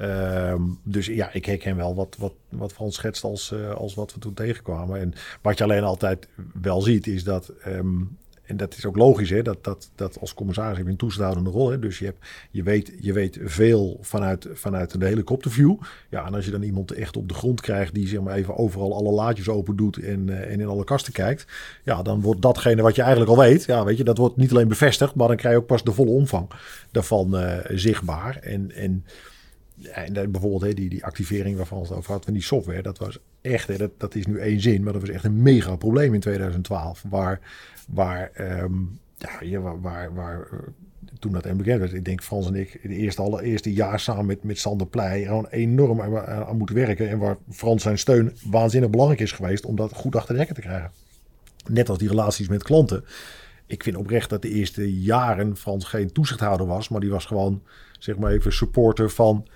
Ehm, 0.01 0.63
dus 0.83 1.07
ja, 1.07 1.33
ik 1.33 1.47
herken 1.47 1.77
wel 1.77 1.95
wat, 1.95 2.17
wat, 2.19 2.33
wat 2.49 2.73
Frans 2.73 2.95
schetst 2.95 3.25
als, 3.25 3.51
uh, 3.51 3.71
als 3.71 3.95
wat 3.95 4.15
we 4.15 4.21
toen 4.21 4.35
tegenkwamen. 4.35 5.01
En 5.01 5.13
wat 5.43 5.59
je 5.59 5.65
alleen 5.65 5.83
altijd 5.83 6.29
wel 6.61 6.81
ziet, 6.81 7.07
is 7.07 7.25
dat. 7.25 7.53
Um, 7.67 8.19
en 8.45 8.57
dat 8.57 8.77
is 8.77 8.87
ook 8.87 8.97
logisch, 8.97 9.31
hè, 9.31 9.43
dat, 9.43 9.65
dat, 9.65 9.91
dat 9.95 10.21
als 10.21 10.35
commissaris 10.35 10.77
heb 10.77 10.87
je 10.87 10.93
een 10.93 10.99
toezichthoudende 10.99 11.51
rol. 11.51 11.71
Hè, 11.71 11.79
dus 11.79 11.99
je, 11.99 12.05
hebt, 12.05 12.27
je, 12.51 12.63
weet, 12.63 12.93
je 13.01 13.13
weet 13.13 13.39
veel 13.43 13.99
vanuit, 14.01 14.49
vanuit 14.53 15.01
de 15.01 15.07
helikopterview. 15.07 15.77
Ja, 16.09 16.27
en 16.27 16.35
als 16.35 16.45
je 16.45 16.51
dan 16.51 16.63
iemand 16.63 16.93
echt 16.93 17.17
op 17.17 17.29
de 17.29 17.35
grond 17.35 17.61
krijgt 17.61 17.95
die 17.95 18.09
zeg 18.09 18.21
maar 18.21 18.35
even 18.35 18.57
overal 18.57 18.95
alle 18.95 19.11
laadjes 19.11 19.49
open 19.49 19.77
doet 19.77 19.97
en, 19.97 20.27
uh, 20.27 20.53
en 20.53 20.61
in 20.61 20.67
alle 20.67 20.85
kasten 20.85 21.13
kijkt. 21.13 21.47
Ja, 21.85 22.03
dan 22.03 22.21
wordt 22.21 22.43
datgene 22.43 22.83
wat 22.83 22.97
je 22.97 23.03
eigenlijk 23.03 23.31
al 23.31 23.39
weet, 23.39 23.65
ja, 23.65 23.85
weet 23.85 23.97
je, 23.97 24.05
dat 24.05 24.19
wordt 24.19 24.37
niet 24.37 24.51
alleen 24.51 24.69
bevestigd, 24.69 25.15
maar 25.15 25.29
dan 25.29 25.37
krijg 25.37 25.55
je 25.55 25.61
ook 25.61 25.67
pas 25.67 25.85
de 25.85 25.93
volle 25.93 26.11
omvang 26.11 26.51
daarvan 26.91 27.35
uh, 27.35 27.57
zichtbaar. 27.69 28.37
En, 28.37 28.73
en 28.73 29.05
en 29.83 30.13
bijvoorbeeld 30.13 30.63
hè, 30.63 30.75
die, 30.75 30.89
die 30.89 31.05
activering 31.05 31.57
waarvan 31.57 31.81
het 31.81 31.93
over 31.93 32.13
had 32.13 32.25
van 32.25 32.33
die 32.33 32.43
software, 32.43 32.83
dat 32.83 32.99
was 32.99 33.19
echt, 33.41 33.69
hè, 33.69 33.77
dat, 33.77 33.91
dat 33.97 34.15
is 34.15 34.27
nu 34.27 34.39
één 34.39 34.61
zin, 34.61 34.83
maar 34.83 34.93
dat 34.93 35.03
was 35.03 35.11
echt 35.11 35.25
een 35.25 35.43
mega 35.43 35.77
probleem 35.77 36.15
in 36.15 36.21
2012. 36.21 37.05
Waar, 37.09 37.41
waar, 37.89 38.31
um, 38.63 38.99
ja, 39.41 39.61
waar, 39.61 39.81
waar, 39.81 40.15
waar 40.15 40.49
toen 41.19 41.33
dat 41.33 41.57
bekend 41.57 41.81
werd, 41.81 41.93
ik 41.93 42.05
denk 42.05 42.23
Frans 42.23 42.47
en 42.47 42.55
ik, 42.55 42.79
het 42.83 42.93
eerste, 42.93 43.23
allereerste 43.23 43.73
jaar 43.73 44.01
samen 44.01 44.27
met, 44.27 44.43
met 44.43 44.59
Sander 44.59 44.87
Pleij, 44.87 45.23
gewoon 45.23 45.47
enorm 45.51 46.01
aan, 46.01 46.19
aan 46.27 46.57
moeten 46.57 46.77
werken. 46.77 47.09
En 47.09 47.19
waar 47.19 47.37
Frans 47.51 47.83
zijn 47.83 47.99
steun 47.99 48.37
waanzinnig 48.45 48.91
belangrijk 48.91 49.21
is 49.21 49.33
geweest 49.33 49.65
om 49.65 49.77
dat 49.77 49.95
goed 49.95 50.17
achter 50.17 50.33
de 50.33 50.39
rekken 50.39 50.57
te 50.57 50.69
krijgen. 50.69 50.91
Net 51.69 51.89
als 51.89 51.99
die 51.99 52.09
relaties 52.09 52.49
met 52.49 52.63
klanten. 52.63 53.05
Ik 53.67 53.83
vind 53.83 53.97
oprecht 53.97 54.31
dat 54.31 54.43
de 54.43 54.51
eerste 54.51 55.01
jaren 55.01 55.57
Frans 55.57 55.85
geen 55.85 56.13
toezichthouder 56.13 56.67
was, 56.67 56.89
maar 56.89 57.01
die 57.01 57.11
was 57.11 57.25
gewoon, 57.25 57.63
zeg 57.99 58.19
maar 58.19 58.33
even, 58.33 58.53
supporter 58.53 59.11
van, 59.11 59.47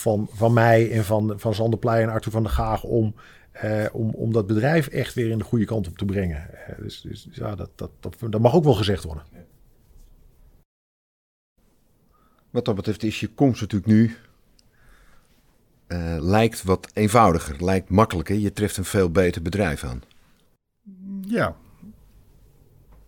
van, 0.00 0.28
van 0.32 0.52
mij 0.52 0.90
en 0.90 1.04
van, 1.04 1.34
van 1.36 1.54
Sander 1.54 1.78
Pleij 1.78 2.02
en 2.02 2.08
Arthur 2.08 2.32
van 2.32 2.42
der 2.42 2.52
Gaag 2.52 2.82
om, 2.82 3.14
eh, 3.52 3.86
om, 3.92 4.10
om 4.10 4.32
dat 4.32 4.46
bedrijf 4.46 4.86
echt 4.86 5.14
weer 5.14 5.30
in 5.30 5.38
de 5.38 5.44
goede 5.44 5.64
kant 5.64 5.88
op 5.88 5.98
te 5.98 6.04
brengen. 6.04 6.66
Eh, 6.66 6.78
dus, 6.78 7.00
dus 7.00 7.28
ja, 7.32 7.54
dat, 7.54 7.70
dat, 7.74 7.90
dat, 8.00 8.16
dat 8.30 8.40
mag 8.40 8.54
ook 8.54 8.64
wel 8.64 8.74
gezegd 8.74 9.04
worden. 9.04 9.24
Wat 12.50 12.64
dat 12.64 12.74
betreft 12.74 13.02
is 13.02 13.20
je 13.20 13.28
komst 13.28 13.60
natuurlijk 13.60 13.92
nu 13.92 14.16
uh, 15.88 16.16
lijkt 16.20 16.62
wat 16.62 16.90
eenvoudiger, 16.92 17.64
lijkt 17.64 17.88
makkelijker. 17.88 18.36
Je 18.36 18.52
treft 18.52 18.76
een 18.76 18.84
veel 18.84 19.10
beter 19.10 19.42
bedrijf 19.42 19.84
aan. 19.84 20.02
Ja, 21.26 21.56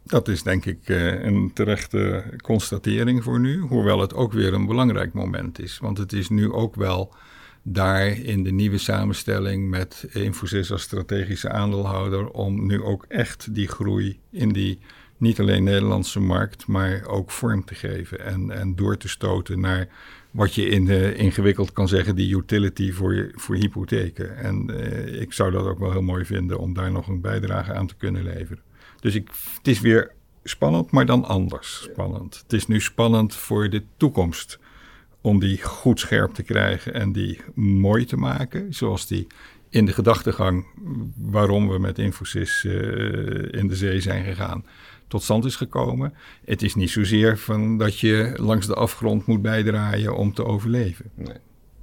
dat 0.04 0.28
is 0.28 0.42
denk 0.42 0.66
ik 0.66 0.88
uh, 0.88 1.25
een 1.25 1.50
terechte 1.54 2.25
constatering 2.42 3.23
voor 3.23 3.40
nu. 3.40 3.61
Hoewel 3.61 4.00
het 4.00 4.14
ook 4.14 4.32
weer 4.32 4.54
een 4.54 4.66
belangrijk 4.66 5.12
moment 5.12 5.59
is. 5.59 5.78
Want 5.78 5.99
het 5.99 6.12
is 6.12 6.28
nu 6.28 6.52
ook 6.52 6.75
wel 6.75 7.14
daar 7.62 8.06
in 8.06 8.42
de 8.42 8.52
nieuwe 8.52 8.78
samenstelling 8.78 9.71
met 9.71 10.06
Infosys 10.12 10.73
als 10.73 10.82
strategische 10.82 11.50
aandeelhouder 11.50 12.30
om 12.30 12.66
nu 12.66 12.82
ook 12.82 13.04
echt 13.09 13.54
die 13.54 13.68
groei 13.68 14.18
in 14.30 14.52
die 14.52 14.78
niet 15.16 15.40
alleen 15.40 15.64
Nederlandse 15.64 16.21
markt, 16.21 16.66
maar 16.66 17.06
ook 17.06 17.30
vorm 17.30 17.64
te 17.64 17.75
geven 17.75 18.25
en, 18.25 18.50
en 18.50 18.75
door 18.75 18.97
te 18.97 19.09
stoten 19.09 19.61
naar 19.61 19.88
wat 20.30 20.54
je 20.54 20.68
in, 20.68 20.87
uh, 20.87 21.18
ingewikkeld 21.18 21.73
kan 21.73 21.88
zeggen, 21.88 22.16
die 22.16 22.37
utility 22.37 22.92
voor, 22.92 23.30
voor 23.35 23.54
hypotheken. 23.54 24.37
En 24.37 24.71
uh, 24.71 25.21
ik 25.21 25.32
zou 25.32 25.50
dat 25.50 25.66
ook 25.66 25.78
wel 25.78 25.90
heel 25.90 26.02
mooi 26.02 26.25
vinden 26.25 26.59
om 26.59 26.75
daar 26.75 26.92
nog 26.92 27.09
een 27.09 27.21
bijdrage 27.21 27.73
aan 27.73 27.87
te 27.87 27.94
kunnen 27.97 28.23
leveren. 28.23 28.62
Dus 29.02 29.14
ik, 29.14 29.28
het 29.56 29.68
is 29.68 29.80
weer 29.80 30.11
spannend, 30.44 30.90
maar 30.90 31.06
dan 31.06 31.25
anders 31.25 31.82
spannend. 31.90 32.40
Het 32.42 32.52
is 32.52 32.66
nu 32.66 32.80
spannend 32.80 33.35
voor 33.35 33.71
de 33.71 33.82
toekomst 33.97 34.59
om 35.21 35.40
die 35.40 35.62
goed 35.62 36.00
scherp 36.00 36.35
te 36.35 36.42
krijgen 36.42 36.94
en 36.94 37.12
die 37.12 37.40
mooi 37.54 38.04
te 38.04 38.16
maken, 38.16 38.75
zoals 38.75 39.06
die 39.06 39.26
in 39.68 39.87
de 39.87 39.92
gedachtegang 39.92 40.66
waarom 41.16 41.68
we 41.68 41.78
met 41.78 41.99
Infosys 41.99 42.64
uh, 42.64 42.73
in 43.50 43.68
de 43.68 43.76
zee 43.76 44.00
zijn 44.00 44.25
gegaan 44.25 44.64
tot 45.09 45.23
stand 45.23 45.44
is 45.44 45.56
gekomen. 45.56 46.14
Het 46.44 46.62
is 46.62 46.75
niet 46.75 46.90
zozeer 46.90 47.38
van 47.38 47.78
dat 47.78 47.99
je 47.99 48.32
langs 48.37 48.66
de 48.66 48.75
afgrond 48.75 49.26
moet 49.26 49.42
bijdraaien 49.42 50.16
om 50.16 50.35
te 50.35 50.44
overleven. 50.44 51.11
Nee. 51.14 51.37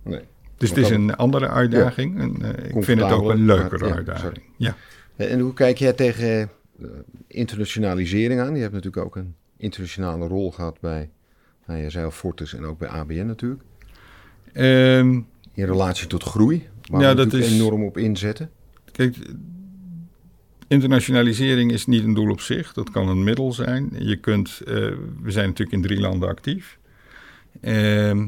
nee. 0.04 0.22
Dus 0.58 0.70
het 0.70 0.78
is 0.78 0.90
een 0.90 1.16
andere 1.16 1.48
uitdaging. 1.48 2.16
Ja. 2.16 2.22
En, 2.22 2.36
uh, 2.42 2.76
ik 2.76 2.84
vind 2.84 3.02
het 3.02 3.12
ook 3.12 3.30
een 3.30 3.46
leukere 3.46 3.88
ja, 3.88 3.94
uitdaging. 3.94 4.42
Ja. 4.58 4.76
En 5.16 5.40
hoe 5.40 5.54
kijk 5.54 5.78
jij 5.78 5.94
tegen 5.94 6.50
internationalisering 7.28 8.40
aan? 8.42 8.56
Je 8.56 8.62
hebt 8.62 8.74
natuurlijk 8.74 9.06
ook 9.06 9.16
een 9.16 9.36
internationale 9.58 10.28
rol 10.28 10.52
gehad 10.52 10.80
bij, 10.80 11.10
nou, 11.68 11.80
je 11.80 11.90
zei 11.90 12.06
al 12.06 12.12
Fortis 12.12 12.54
en 12.54 12.66
ook 12.66 12.78
bij 12.78 12.88
ABN 12.88 13.26
natuurlijk. 13.26 13.62
Um, 14.54 15.28
in 15.54 15.66
relatie 15.66 16.08
tot 16.08 16.24
groei, 16.24 16.68
waar 16.90 17.02
ja, 17.02 17.10
we 17.10 17.16
dat 17.16 17.34
is, 17.34 17.54
enorm 17.54 17.84
op 17.84 17.98
inzetten. 17.98 18.50
Kijk, 18.92 19.16
Internationalisering 20.68 21.72
is 21.72 21.86
niet 21.86 22.04
een 22.04 22.14
doel 22.14 22.30
op 22.30 22.42
zich, 22.42 22.74
dat 22.74 22.90
kan 22.90 23.08
een 23.08 23.24
middel 23.24 23.54
zijn. 23.54 23.90
Je 23.98 24.16
kunt, 24.16 24.62
uh, 24.62 24.76
we 25.22 25.32
zijn 25.32 25.48
natuurlijk 25.48 25.78
in 25.78 25.82
drie 25.82 26.00
landen 26.00 26.30
actief. 26.30 26.80
Uh, 27.62 28.26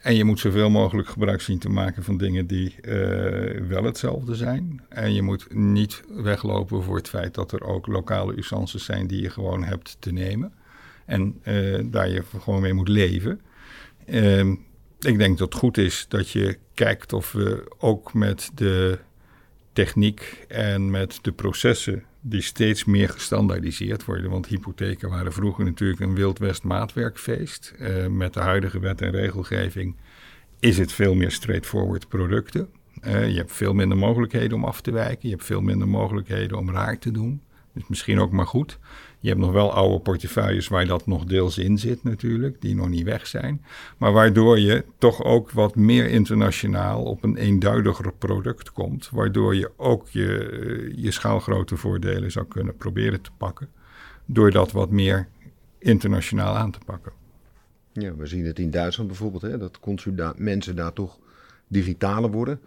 en 0.00 0.14
je 0.14 0.24
moet 0.24 0.40
zoveel 0.40 0.70
mogelijk 0.70 1.08
gebruik 1.08 1.40
zien 1.40 1.58
te 1.58 1.68
maken 1.68 2.04
van 2.04 2.16
dingen 2.16 2.46
die 2.46 2.74
uh, 2.82 3.68
wel 3.68 3.84
hetzelfde 3.84 4.34
zijn. 4.34 4.82
En 4.88 5.14
je 5.14 5.22
moet 5.22 5.54
niet 5.54 6.02
weglopen 6.08 6.82
voor 6.82 6.96
het 6.96 7.08
feit 7.08 7.34
dat 7.34 7.52
er 7.52 7.64
ook 7.64 7.86
lokale 7.86 8.36
usances 8.36 8.84
zijn 8.84 9.06
die 9.06 9.22
je 9.22 9.30
gewoon 9.30 9.64
hebt 9.64 9.96
te 9.98 10.12
nemen. 10.12 10.52
En 11.06 11.40
uh, 11.44 11.80
daar 11.84 12.08
je 12.08 12.22
gewoon 12.40 12.60
mee 12.60 12.72
moet 12.72 12.88
leven. 12.88 13.40
Ehm, 14.06 14.54
ik 15.00 15.18
denk 15.18 15.38
dat 15.38 15.52
het 15.52 15.60
goed 15.60 15.78
is 15.78 16.06
dat 16.08 16.30
je 16.30 16.58
kijkt 16.74 17.12
of 17.12 17.32
we 17.32 17.74
ook 17.78 18.14
met 18.14 18.50
de 18.54 18.98
techniek 19.72 20.44
en 20.48 20.90
met 20.90 21.18
de 21.22 21.32
processen 21.32 22.04
die 22.20 22.40
steeds 22.42 22.84
meer 22.84 23.08
gestandaardiseerd 23.08 24.04
worden. 24.04 24.30
Want 24.30 24.46
hypotheken 24.46 25.08
waren 25.08 25.32
vroeger 25.32 25.64
natuurlijk 25.64 26.00
een 26.00 26.14
Wild 26.14 26.38
West 26.38 26.62
maatwerkfeest. 26.62 27.74
Uh, 27.78 28.06
met 28.06 28.34
de 28.34 28.40
huidige 28.40 28.80
wet 28.80 29.00
en 29.00 29.10
regelgeving 29.10 29.96
is 30.60 30.78
het 30.78 30.92
veel 30.92 31.14
meer 31.14 31.30
straightforward 31.30 32.08
producten. 32.08 32.68
Uh, 33.06 33.28
je 33.28 33.36
hebt 33.36 33.52
veel 33.52 33.74
minder 33.74 33.98
mogelijkheden 33.98 34.56
om 34.56 34.64
af 34.64 34.80
te 34.80 34.90
wijken. 34.90 35.28
Je 35.28 35.34
hebt 35.34 35.46
veel 35.46 35.60
minder 35.60 35.88
mogelijkheden 35.88 36.58
om 36.58 36.70
raar 36.70 36.98
te 36.98 37.10
doen. 37.10 37.42
Dus 37.72 37.88
misschien 37.88 38.20
ook 38.20 38.32
maar 38.32 38.46
goed. 38.46 38.78
Je 39.20 39.28
hebt 39.28 39.40
nog 39.40 39.52
wel 39.52 39.72
oude 39.72 40.00
portefeuilles 40.00 40.68
waar 40.68 40.86
dat 40.86 41.06
nog 41.06 41.24
deels 41.24 41.58
in 41.58 41.78
zit 41.78 42.02
natuurlijk, 42.02 42.60
die 42.60 42.74
nog 42.74 42.88
niet 42.88 43.04
weg 43.04 43.26
zijn. 43.26 43.64
Maar 43.96 44.12
waardoor 44.12 44.58
je 44.58 44.84
toch 44.98 45.24
ook 45.24 45.50
wat 45.50 45.76
meer 45.76 46.08
internationaal 46.08 47.04
op 47.04 47.24
een 47.24 47.36
eenduidiger 47.36 48.12
product 48.12 48.72
komt. 48.72 49.10
Waardoor 49.10 49.54
je 49.54 49.70
ook 49.76 50.08
je, 50.08 50.48
eh, 50.48 51.04
je 51.04 51.10
schaalgrote 51.10 51.76
voordelen 51.76 52.30
zou 52.30 52.46
kunnen 52.46 52.76
proberen 52.76 53.20
te 53.20 53.30
pakken. 53.36 53.68
Door 54.24 54.50
dat 54.50 54.72
wat 54.72 54.90
meer 54.90 55.28
internationaal 55.78 56.56
aan 56.56 56.70
te 56.70 56.80
pakken. 56.86 57.12
Ja, 57.92 58.14
we 58.14 58.26
zien 58.26 58.44
het 58.44 58.58
in 58.58 58.70
Duitsland 58.70 59.08
bijvoorbeeld, 59.08 59.42
hè, 59.42 59.58
dat 59.58 60.38
mensen 60.38 60.76
daar 60.76 60.92
toch 60.92 61.18
digitaler 61.68 62.30
worden. 62.30 62.60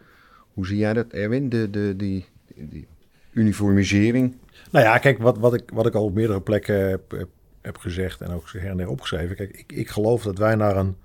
Hoe 0.53 0.65
zie 0.65 0.77
jij 0.77 0.93
dat, 0.93 1.07
Erwin? 1.07 1.49
De, 1.49 1.69
de, 1.69 1.93
die, 1.97 2.25
die 2.55 2.87
uniformisering 3.31 4.35
nou 4.71 4.85
ja, 4.85 4.97
kijk, 4.97 5.17
wat, 5.17 5.37
wat, 5.37 5.53
ik, 5.53 5.69
wat 5.73 5.85
ik 5.85 5.95
al 5.95 6.03
op 6.03 6.13
meerdere 6.13 6.41
plekken 6.41 7.01
heb, 7.61 7.77
gezegd 7.77 8.21
en 8.21 8.31
ook 8.31 8.51
her 8.51 8.69
en 8.69 8.77
der 8.77 8.89
opgeschreven. 8.89 9.35
Kijk, 9.35 9.57
ik, 9.57 9.71
ik 9.71 9.89
geloof 9.89 10.23
dat 10.23 10.37
wij 10.37 10.55
naar 10.55 10.77
een 10.77 10.95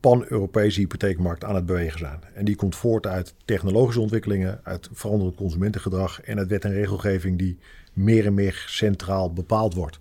pan-Europese 0.00 0.80
hypotheekmarkt 0.80 1.44
aan 1.44 1.54
het 1.54 1.66
bewegen 1.66 1.98
zijn. 1.98 2.20
En 2.34 2.44
die 2.44 2.56
komt 2.56 2.76
voort 2.76 3.06
uit 3.06 3.34
technologische 3.44 4.00
ontwikkelingen, 4.00 4.60
uit 4.62 4.88
veranderend 4.92 5.36
consumentengedrag 5.36 6.20
en 6.20 6.38
uit 6.38 6.48
wet 6.48 6.64
en 6.64 6.72
regelgeving 6.72 7.38
die 7.38 7.58
meer 7.92 8.26
en 8.26 8.34
meer 8.34 8.64
centraal 8.66 9.32
bepaald 9.32 9.74
wordt. 9.74 9.98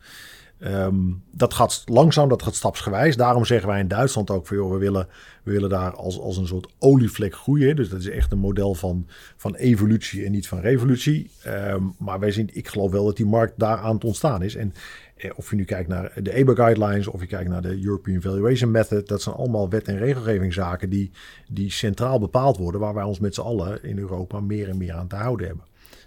Um, 0.59 1.24
dat 1.31 1.53
gaat 1.53 1.83
langzaam, 1.85 2.29
dat 2.29 2.43
gaat 2.43 2.55
stapsgewijs. 2.55 3.15
Daarom 3.15 3.45
zeggen 3.45 3.69
wij 3.69 3.79
in 3.79 3.88
Duitsland 3.88 4.29
ook 4.29 4.47
van, 4.47 4.69
we 4.69 4.77
willen, 4.77 5.07
we 5.43 5.51
willen 5.51 5.69
daar 5.69 5.95
als, 5.95 6.19
als 6.19 6.38
een 6.38 6.47
soort 6.47 6.74
olievlek 6.79 7.35
groeien. 7.35 7.75
Dus 7.75 7.89
dat 7.89 8.00
is 8.00 8.09
echt 8.09 8.31
een 8.31 8.38
model 8.38 8.74
van, 8.74 9.07
van 9.35 9.55
evolutie 9.55 10.25
en 10.25 10.31
niet 10.31 10.47
van 10.47 10.59
revolutie. 10.59 11.29
Um, 11.47 11.95
maar 11.97 12.19
wij 12.19 12.31
zien, 12.31 12.50
ik 12.53 12.67
geloof 12.67 12.91
wel 12.91 13.05
dat 13.05 13.17
die 13.17 13.25
markt 13.25 13.53
daar 13.57 13.77
aan 13.77 13.93
het 13.95 14.03
ontstaan 14.03 14.41
is. 14.41 14.55
En 14.55 14.74
eh, 15.15 15.31
of 15.35 15.50
je 15.50 15.55
nu 15.55 15.63
kijkt 15.63 15.89
naar 15.89 16.12
de 16.21 16.33
EBA 16.33 16.53
guidelines 16.53 17.07
of 17.07 17.21
je 17.21 17.27
kijkt 17.27 17.50
naar 17.50 17.62
de 17.62 17.83
European 17.83 18.21
Valuation 18.21 18.71
Method, 18.71 19.07
dat 19.07 19.21
zijn 19.21 19.35
allemaal 19.35 19.69
wet- 19.69 19.88
en 19.88 19.97
regelgevingszaken 19.97 20.89
die, 20.89 21.12
die 21.47 21.71
centraal 21.71 22.19
bepaald 22.19 22.57
worden, 22.57 22.81
waar 22.81 22.93
wij 22.93 23.03
ons 23.03 23.19
met 23.19 23.35
z'n 23.35 23.41
allen 23.41 23.83
in 23.83 23.97
Europa 23.97 24.39
meer 24.39 24.69
en 24.69 24.77
meer 24.77 24.93
aan 24.93 25.07
te 25.07 25.15
houden 25.15 25.47
hebben. 25.47 25.65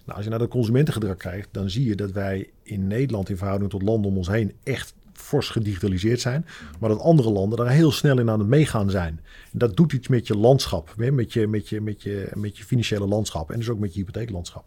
Nou, 0.09 0.21
als 0.21 0.29
je 0.29 0.37
naar 0.37 0.47
dat 0.47 0.57
consumentengedrag 0.57 1.17
kijkt, 1.17 1.49
dan 1.51 1.71
zie 1.71 1.85
je 1.85 1.95
dat 1.95 2.13
wij 2.13 2.51
in 2.63 2.87
Nederland 2.87 3.29
in 3.29 3.37
verhouding 3.37 3.71
tot 3.71 3.83
landen 3.83 4.11
om 4.11 4.17
ons 4.17 4.29
heen 4.29 4.53
echt 4.63 4.95
fors 5.13 5.49
gedigitaliseerd 5.49 6.21
zijn. 6.21 6.47
Maar 6.81 6.89
dat 6.89 7.01
andere 7.01 7.31
landen 7.31 7.59
daar 7.59 7.71
heel 7.71 7.93
snel 7.93 8.19
in 8.19 8.31
aan 8.31 8.39
het 8.39 8.49
meegaan 8.49 8.91
zijn. 8.91 9.21
Dat 9.53 9.77
doet 9.77 9.93
iets 9.93 10.09
met 10.09 10.27
je 10.27 10.37
landschap, 10.37 10.95
met 10.97 11.33
je, 11.33 11.47
met 11.47 11.69
je, 11.69 11.81
met 11.81 12.03
je, 12.03 12.31
met 12.35 12.59
je 12.59 12.65
financiële 12.65 13.07
landschap 13.07 13.51
en 13.51 13.59
dus 13.59 13.69
ook 13.69 13.79
met 13.79 13.93
je 13.95 13.99
hypotheeklandschap. 13.99 14.65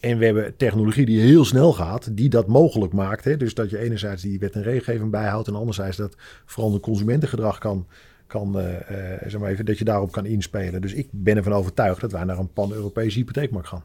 En 0.00 0.18
we 0.18 0.24
hebben 0.24 0.56
technologie 0.56 1.06
die 1.06 1.20
heel 1.20 1.44
snel 1.44 1.72
gaat, 1.72 2.16
die 2.16 2.28
dat 2.28 2.46
mogelijk 2.46 2.92
maakt. 2.92 3.24
Hè? 3.24 3.36
Dus 3.36 3.54
dat 3.54 3.70
je 3.70 3.78
enerzijds 3.78 4.22
die 4.22 4.38
wet 4.38 4.54
en 4.54 4.62
regelgeving 4.62 5.10
bijhoudt 5.10 5.48
en 5.48 5.54
anderzijds 5.54 5.96
dat 5.96 6.16
vooral 6.44 6.72
de 6.72 6.80
consumentengedrag 6.80 7.58
kan, 7.58 7.86
kan 8.26 8.60
uh, 8.60 8.64
zeg 9.26 9.38
maar 9.38 9.50
even, 9.50 9.64
dat 9.64 9.78
je 9.78 9.84
daarop 9.84 10.12
kan 10.12 10.26
inspelen. 10.26 10.80
Dus 10.80 10.92
ik 10.92 11.08
ben 11.10 11.36
ervan 11.36 11.52
overtuigd 11.52 12.00
dat 12.00 12.12
wij 12.12 12.24
naar 12.24 12.38
een 12.38 12.52
pan-Europese 12.52 13.18
hypotheekmarkt 13.18 13.68
gaan. 13.68 13.84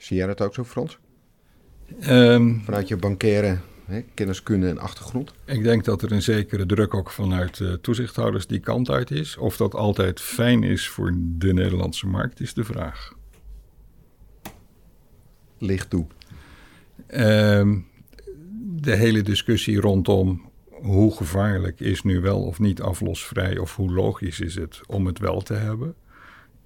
Zie 0.00 0.16
jij 0.16 0.26
dat 0.26 0.40
ook 0.40 0.54
zo, 0.54 0.64
Frans? 0.64 0.98
Um, 2.08 2.62
Vanuit 2.64 2.88
je 2.88 2.96
bankaire 2.96 3.58
hè, 3.84 4.00
kenniskunde 4.14 4.68
en 4.68 4.78
achtergrond? 4.78 5.32
Ik 5.44 5.62
denk 5.62 5.84
dat 5.84 6.02
er 6.02 6.12
een 6.12 6.22
zekere 6.22 6.66
druk 6.66 6.94
ook 6.94 7.10
vanuit 7.10 7.58
uh, 7.58 7.72
toezichthouders 7.72 8.46
die 8.46 8.60
kant 8.60 8.90
uit 8.90 9.10
is. 9.10 9.36
Of 9.36 9.56
dat 9.56 9.74
altijd 9.74 10.20
fijn 10.20 10.62
is 10.62 10.88
voor 10.88 11.14
de 11.16 11.52
Nederlandse 11.52 12.06
markt, 12.06 12.40
is 12.40 12.54
de 12.54 12.64
vraag. 12.64 13.12
Licht 15.58 15.90
toe. 15.90 16.06
Um, 17.14 17.86
de 18.62 18.96
hele 18.96 19.22
discussie 19.22 19.80
rondom 19.80 20.50
hoe 20.70 21.16
gevaarlijk 21.16 21.80
is 21.80 22.02
nu 22.02 22.20
wel 22.20 22.42
of 22.42 22.58
niet 22.58 22.80
aflosvrij 22.80 23.58
of 23.58 23.76
hoe 23.76 23.92
logisch 23.92 24.40
is 24.40 24.54
het 24.54 24.80
om 24.86 25.06
het 25.06 25.18
wel 25.18 25.40
te 25.40 25.54
hebben. 25.54 25.94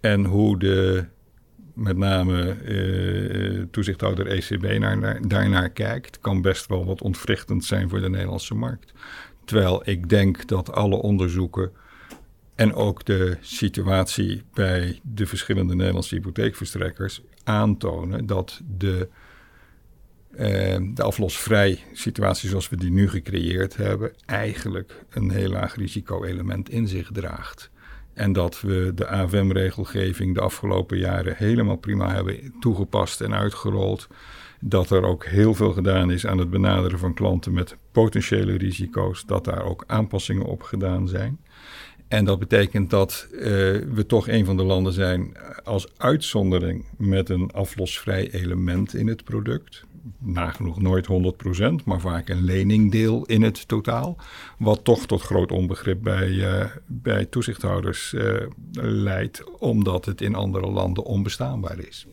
En 0.00 0.24
hoe 0.24 0.58
de 0.58 1.04
met 1.74 1.96
name 1.96 2.50
eh, 2.50 3.62
toezichthouder 3.70 4.26
ECB 4.26 4.78
naar, 4.78 5.28
daarnaar 5.28 5.70
kijkt, 5.70 6.18
kan 6.20 6.42
best 6.42 6.66
wel 6.66 6.84
wat 6.84 7.02
ontwrichtend 7.02 7.64
zijn 7.64 7.88
voor 7.88 8.00
de 8.00 8.10
Nederlandse 8.10 8.54
markt. 8.54 8.92
Terwijl 9.44 9.82
ik 9.84 10.08
denk 10.08 10.46
dat 10.46 10.72
alle 10.72 10.96
onderzoeken 10.96 11.72
en 12.54 12.74
ook 12.74 13.04
de 13.04 13.36
situatie 13.40 14.42
bij 14.52 15.00
de 15.02 15.26
verschillende 15.26 15.74
Nederlandse 15.74 16.14
hypotheekverstrekkers 16.14 17.22
aantonen 17.44 18.26
dat 18.26 18.60
de, 18.78 19.08
eh, 20.30 20.78
de 20.94 21.02
aflosvrij 21.02 21.78
situatie 21.92 22.48
zoals 22.48 22.68
we 22.68 22.76
die 22.76 22.90
nu 22.90 23.08
gecreëerd 23.08 23.76
hebben, 23.76 24.12
eigenlijk 24.26 25.04
een 25.10 25.30
heel 25.30 25.50
laag 25.50 25.74
risico-element 25.74 26.68
in 26.68 26.88
zich 26.88 27.10
draagt. 27.12 27.70
En 28.14 28.32
dat 28.32 28.60
we 28.60 28.92
de 28.94 29.06
AFM-regelgeving 29.06 30.34
de 30.34 30.40
afgelopen 30.40 30.98
jaren 30.98 31.36
helemaal 31.36 31.76
prima 31.76 32.14
hebben 32.14 32.54
toegepast 32.60 33.20
en 33.20 33.34
uitgerold. 33.34 34.08
Dat 34.60 34.90
er 34.90 35.04
ook 35.04 35.24
heel 35.24 35.54
veel 35.54 35.72
gedaan 35.72 36.10
is 36.10 36.26
aan 36.26 36.38
het 36.38 36.50
benaderen 36.50 36.98
van 36.98 37.14
klanten 37.14 37.52
met 37.52 37.76
potentiële 37.92 38.56
risico's. 38.56 39.26
Dat 39.26 39.44
daar 39.44 39.64
ook 39.64 39.84
aanpassingen 39.86 40.46
op 40.46 40.62
gedaan 40.62 41.08
zijn. 41.08 41.38
En 42.08 42.24
dat 42.24 42.38
betekent 42.38 42.90
dat 42.90 43.28
uh, 43.30 43.40
we 43.94 44.04
toch 44.06 44.28
een 44.28 44.44
van 44.44 44.56
de 44.56 44.62
landen 44.62 44.92
zijn 44.92 45.36
als 45.64 45.86
uitzondering 45.96 46.84
met 46.96 47.28
een 47.28 47.50
aflosvrij 47.50 48.30
element 48.30 48.94
in 48.94 49.06
het 49.06 49.24
product 49.24 49.84
nagenoeg 50.18 50.80
nooit 50.80 51.06
100%, 51.80 51.84
maar 51.84 52.00
vaak 52.00 52.28
een 52.28 52.44
leningdeel 52.44 53.24
in 53.24 53.42
het 53.42 53.68
totaal. 53.68 54.16
Wat 54.58 54.84
toch 54.84 55.06
tot 55.06 55.22
groot 55.22 55.52
onbegrip 55.52 56.02
bij, 56.02 56.28
uh, 56.28 56.64
bij 56.86 57.24
toezichthouders 57.24 58.12
uh, 58.12 58.46
leidt, 58.80 59.58
omdat 59.58 60.04
het 60.04 60.20
in 60.20 60.34
andere 60.34 60.70
landen 60.70 61.04
onbestaanbaar 61.04 61.78
is. 61.78 62.06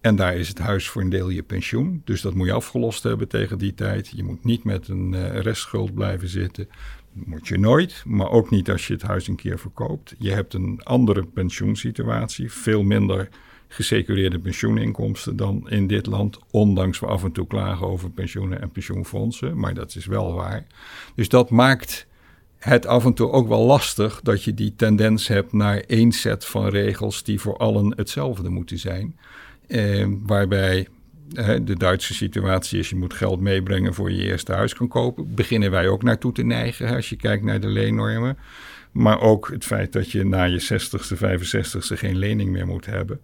En 0.00 0.16
daar 0.16 0.36
is 0.36 0.48
het 0.48 0.58
huis 0.58 0.88
voor 0.88 1.02
een 1.02 1.08
deel 1.08 1.28
je 1.28 1.42
pensioen. 1.42 2.02
Dus 2.04 2.20
dat 2.20 2.34
moet 2.34 2.46
je 2.46 2.52
afgelost 2.52 3.02
hebben 3.02 3.28
tegen 3.28 3.58
die 3.58 3.74
tijd. 3.74 4.12
Je 4.14 4.24
moet 4.24 4.44
niet 4.44 4.64
met 4.64 4.88
een 4.88 5.12
uh, 5.12 5.40
restschuld 5.40 5.94
blijven 5.94 6.28
zitten. 6.28 6.68
Moet 7.12 7.48
je 7.48 7.58
nooit, 7.58 8.02
maar 8.06 8.30
ook 8.30 8.50
niet 8.50 8.70
als 8.70 8.86
je 8.86 8.92
het 8.92 9.02
huis 9.02 9.28
een 9.28 9.36
keer 9.36 9.58
verkoopt. 9.58 10.14
Je 10.18 10.30
hebt 10.30 10.54
een 10.54 10.80
andere 10.82 11.26
pensioensituatie, 11.26 12.52
veel 12.52 12.82
minder 12.82 13.28
gesecureerde 13.68 14.38
pensioeninkomsten 14.38 15.36
dan 15.36 15.70
in 15.70 15.86
dit 15.86 16.06
land. 16.06 16.38
Ondanks 16.50 17.00
we 17.00 17.06
af 17.06 17.24
en 17.24 17.32
toe 17.32 17.46
klagen 17.46 17.86
over 17.86 18.10
pensioenen 18.10 18.60
en 18.60 18.70
pensioenfondsen. 18.70 19.58
Maar 19.58 19.74
dat 19.74 19.94
is 19.94 20.06
wel 20.06 20.32
waar. 20.32 20.66
Dus 21.14 21.28
dat 21.28 21.50
maakt 21.50 22.06
het 22.58 22.86
af 22.86 23.04
en 23.04 23.14
toe 23.14 23.30
ook 23.30 23.48
wel 23.48 23.64
lastig 23.64 24.20
dat 24.22 24.44
je 24.44 24.54
die 24.54 24.74
tendens 24.76 25.28
hebt 25.28 25.52
naar 25.52 25.78
één 25.78 26.12
set 26.12 26.44
van 26.44 26.68
regels 26.68 27.22
die 27.22 27.40
voor 27.40 27.56
allen 27.56 27.92
hetzelfde 27.96 28.48
moeten 28.48 28.78
zijn. 28.78 29.18
Eh, 29.66 30.06
waarbij 30.22 30.88
de 31.62 31.76
Duitse 31.76 32.14
situatie 32.14 32.78
is, 32.78 32.90
je 32.90 32.96
moet 32.96 33.14
geld 33.14 33.40
meebrengen 33.40 33.94
voor 33.94 34.10
je 34.10 34.22
eerste 34.22 34.52
huis 34.52 34.74
kan 34.74 34.88
kopen. 34.88 35.34
Beginnen 35.34 35.70
wij 35.70 35.88
ook 35.88 36.02
naartoe 36.02 36.32
te 36.32 36.42
neigen 36.42 36.94
als 36.94 37.08
je 37.08 37.16
kijkt 37.16 37.44
naar 37.44 37.60
de 37.60 37.68
leennormen. 37.68 38.38
Maar 38.92 39.20
ook 39.20 39.48
het 39.50 39.64
feit 39.64 39.92
dat 39.92 40.10
je 40.10 40.24
na 40.24 40.44
je 40.44 40.60
60ste, 40.60 41.16
65ste 41.16 41.98
geen 41.98 42.16
lening 42.16 42.50
meer 42.50 42.66
moet 42.66 42.86
hebben 42.86 43.20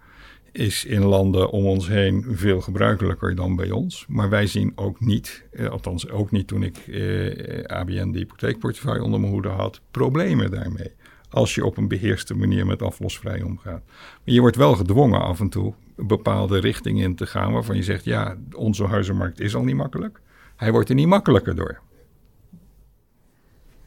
is 0.54 0.84
in 0.84 1.04
landen 1.04 1.50
om 1.50 1.66
ons 1.66 1.88
heen 1.88 2.25
veel 2.28 2.61
gebruikelijker 2.61 3.34
dan 3.34 3.56
bij 3.56 3.70
ons. 3.70 4.04
Maar 4.08 4.28
wij 4.28 4.46
zien 4.46 4.73
ook 4.75 5.00
niet, 5.00 5.44
eh, 5.50 5.68
althans 5.68 6.08
ook 6.08 6.30
niet 6.30 6.46
toen 6.46 6.62
ik 6.62 6.76
eh, 6.76 7.64
ABN 7.64 8.11
de 8.11 8.18
hypotheekportefeuille 8.18 9.02
onder 9.02 9.20
mijn 9.20 9.32
hoede 9.32 9.49
had, 9.49 9.80
problemen 9.90 10.50
daarmee. 10.50 10.92
Als 11.30 11.54
je 11.54 11.64
op 11.64 11.76
een 11.76 11.88
beheerste 11.88 12.34
manier 12.34 12.66
met 12.66 12.82
aflosvrij 12.82 13.42
omgaat. 13.42 13.83
Maar 13.87 14.35
je 14.35 14.40
wordt 14.40 14.57
wel 14.57 14.74
gedwongen 14.74 15.20
af 15.20 15.40
en 15.40 15.48
toe 15.48 15.74
een 15.96 16.07
bepaalde 16.07 16.61
richting 16.61 17.00
in 17.00 17.14
te 17.14 17.26
gaan 17.26 17.52
waarvan 17.52 17.76
je 17.76 17.83
zegt, 17.83 18.05
ja, 18.05 18.37
onze 18.52 18.85
huizenmarkt 18.85 19.40
is 19.40 19.55
al 19.55 19.64
niet 19.64 19.76
makkelijk. 19.76 20.20
Hij 20.57 20.72
wordt 20.72 20.88
er 20.88 20.94
niet 20.94 21.07
makkelijker 21.07 21.57
door. 21.57 21.81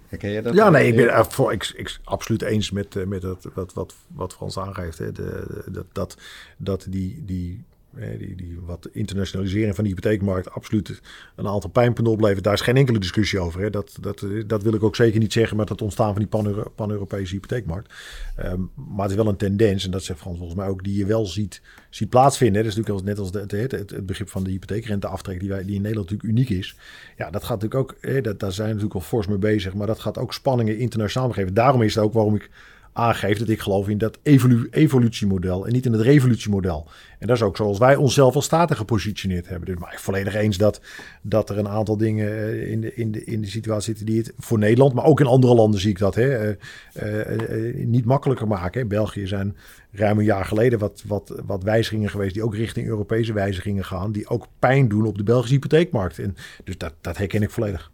Herken 0.08 0.30
je 0.30 0.42
dat? 0.42 0.54
Ja, 0.54 0.70
nee, 0.70 0.88
ik 0.88 0.96
ben 0.96 1.06
uh, 1.06 1.24
voor, 1.24 1.52
ik, 1.52 1.74
ik, 1.76 2.00
absoluut 2.04 2.42
eens 2.42 2.72
met, 2.72 2.96
uh, 2.96 3.06
met 3.06 3.22
dat, 3.22 3.48
wat, 3.54 3.74
wat, 3.74 3.96
wat 4.08 4.34
Frans 4.34 4.60
aangeeft. 4.60 4.98
Hè. 4.98 5.12
De, 5.12 5.46
de, 5.48 5.72
dat, 5.72 5.86
dat, 5.92 6.18
dat 6.58 6.86
die, 6.90 7.24
die 7.26 7.64
die, 8.18 8.60
wat 8.66 8.90
internationalisering 8.92 9.76
van 9.76 9.84
de 9.84 9.90
hypotheekmarkt 9.90 10.52
absoluut 10.52 11.02
een 11.36 11.48
aantal 11.48 11.70
pijnpunten 11.70 12.14
oplevert. 12.14 12.44
Daar 12.44 12.54
is 12.54 12.62
geen 12.62 12.78
enkele 12.78 13.00
discussie 13.00 13.40
over. 13.40 13.62
Hè. 13.62 13.70
Dat, 13.70 13.98
dat, 14.02 14.26
dat 14.48 14.64
wil 14.64 14.74
ik 14.74 14.84
ook 14.84 14.96
zeker 14.96 15.20
niet 15.20 15.34
zeggen 15.34 15.58
met 15.58 15.70
het 15.70 15.82
ontstaan 15.82 16.14
van 16.14 16.28
die 16.30 16.52
pan-Europese 16.76 17.34
hypotheekmarkt. 17.34 17.94
Um, 18.46 18.72
maar 18.76 19.02
het 19.02 19.10
is 19.10 19.16
wel 19.16 19.28
een 19.28 19.38
tendens, 19.38 19.86
en 19.86 19.92
dat 19.92 20.04
zegt 20.04 20.20
Frans 20.20 20.38
volgens 20.38 20.58
mij 20.58 20.68
ook, 20.68 20.84
die 20.84 20.98
je 20.98 21.06
wel 21.06 21.26
ziet, 21.26 21.62
ziet 21.90 22.10
plaatsvinden. 22.10 22.64
Dat 22.64 22.72
is 22.72 22.78
natuurlijk 22.78 23.06
net 23.06 23.20
als 23.20 23.32
de, 23.32 23.58
het, 23.58 23.72
het, 23.72 24.06
begrip 24.06 24.30
van 24.30 24.44
de 24.44 24.50
hypotheekrenteaftrek, 24.50 25.40
die, 25.40 25.50
wij, 25.50 25.66
die 25.66 25.76
in 25.76 25.82
Nederland 25.82 26.10
natuurlijk 26.10 26.38
uniek 26.38 26.60
is. 26.60 26.76
Ja, 27.18 27.30
dat 27.30 27.44
gaat 27.44 27.62
natuurlijk 27.62 27.92
ook, 27.92 27.98
hè, 28.02 28.22
dat, 28.22 28.40
daar 28.40 28.52
zijn 28.52 28.68
we 28.68 28.74
natuurlijk 28.74 29.02
al 29.02 29.08
fors 29.08 29.28
mee 29.28 29.38
bezig, 29.38 29.74
maar 29.74 29.88
dat 29.88 30.00
gaat 30.00 30.18
ook 30.18 30.34
spanningen 30.34 30.78
internationaal 30.78 31.32
geven. 31.32 31.54
Daarom 31.54 31.82
is 31.82 31.96
het 31.96 32.04
ook 32.04 32.14
waarom 32.14 32.36
ik 32.36 32.50
aangeeft 32.98 33.40
dat 33.40 33.50
ik 33.50 33.60
geloof 33.60 33.88
in 33.88 33.98
dat 33.98 34.20
evolu 34.24 34.68
evolutiemodel 34.72 35.66
en 35.66 35.74
niet 35.74 35.86
in 35.86 35.92
het 35.92 36.02
revolutiemodel. 36.02 36.88
En 37.20 37.28
dat 37.28 37.36
is 37.36 37.42
ook 37.42 37.58
zoals 37.58 37.78
wij 37.78 37.96
onszelf 37.96 38.36
als 38.36 38.46
staten 38.46 38.76
gepositioneerd 38.76 39.48
hebben. 39.48 39.66
Dus 39.66 39.78
maar 39.78 39.94
ik 39.94 40.00
volledig 40.00 40.36
eens 40.36 40.58
dat, 40.58 40.82
dat 41.22 41.50
er 41.50 41.58
een 41.58 41.68
aantal 41.68 41.98
dingen 41.98 42.28
eh, 42.28 42.72
in 42.72 42.82
de, 42.82 42.94
in, 42.94 43.12
de, 43.12 43.24
in 43.24 43.42
de 43.42 43.48
situatie 43.48 43.84
zitten 43.84 44.06
die 44.06 44.18
het 44.18 44.34
voor 44.38 44.58
Nederland, 44.58 44.94
maar 44.94 45.06
ook 45.06 45.20
in 45.20 45.26
andere 45.26 45.54
landen 45.54 45.80
zie 45.80 45.90
ik 45.90 46.00
dat, 46.00 46.16
hè, 46.16 46.50
uh, 46.50 46.56
uh, 47.04 47.86
niet 47.86 48.06
makkelijker 48.06 48.48
maken. 48.48 48.82
In 48.82 48.88
België 48.88 49.28
zijn 49.28 49.56
ruim 49.92 50.20
een 50.20 50.26
jaar 50.26 50.46
geleden 50.46 50.80
wat, 50.80 51.04
wat, 51.08 51.42
wat 51.46 51.64
wijzigingen 51.64 52.10
geweest 52.10 52.34
die 52.34 52.44
ook 52.44 52.56
richting 52.56 52.88
Europese 52.88 53.34
wijzigingen 53.34 53.86
gaan, 53.86 54.12
die 54.12 54.28
ook 54.28 54.48
pijn 54.60 54.88
doen 54.88 55.06
op 55.06 55.18
de 55.18 55.24
Belgische 55.24 55.54
hypotheekmarkt. 55.54 56.20
En 56.20 56.36
dus 56.64 56.78
dat, 56.78 56.94
dat 57.02 57.18
herken 57.18 57.42
ik 57.42 57.50
volledig. 57.50 57.92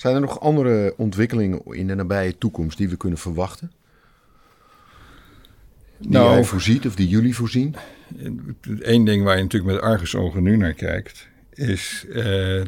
Zijn 0.00 0.14
er 0.14 0.20
nog 0.20 0.40
andere 0.40 0.94
ontwikkelingen 0.96 1.62
in 1.64 1.86
de 1.86 1.94
nabije 1.94 2.38
toekomst 2.38 2.78
die 2.78 2.88
we 2.88 2.96
kunnen 2.96 3.18
verwachten? 3.18 3.72
Die 5.98 6.10
nou, 6.10 6.30
jij 6.30 6.44
voorziet 6.44 6.86
of 6.86 6.94
die 6.94 7.08
jullie 7.08 7.34
voorzien? 7.34 7.74
Eén 8.78 9.04
ding 9.04 9.24
waar 9.24 9.36
je 9.36 9.42
natuurlijk 9.42 9.72
met 9.72 9.82
argusogen 9.82 10.42
nu 10.42 10.56
naar 10.56 10.72
kijkt, 10.72 11.28
is 11.52 12.04
uh, 12.08 12.14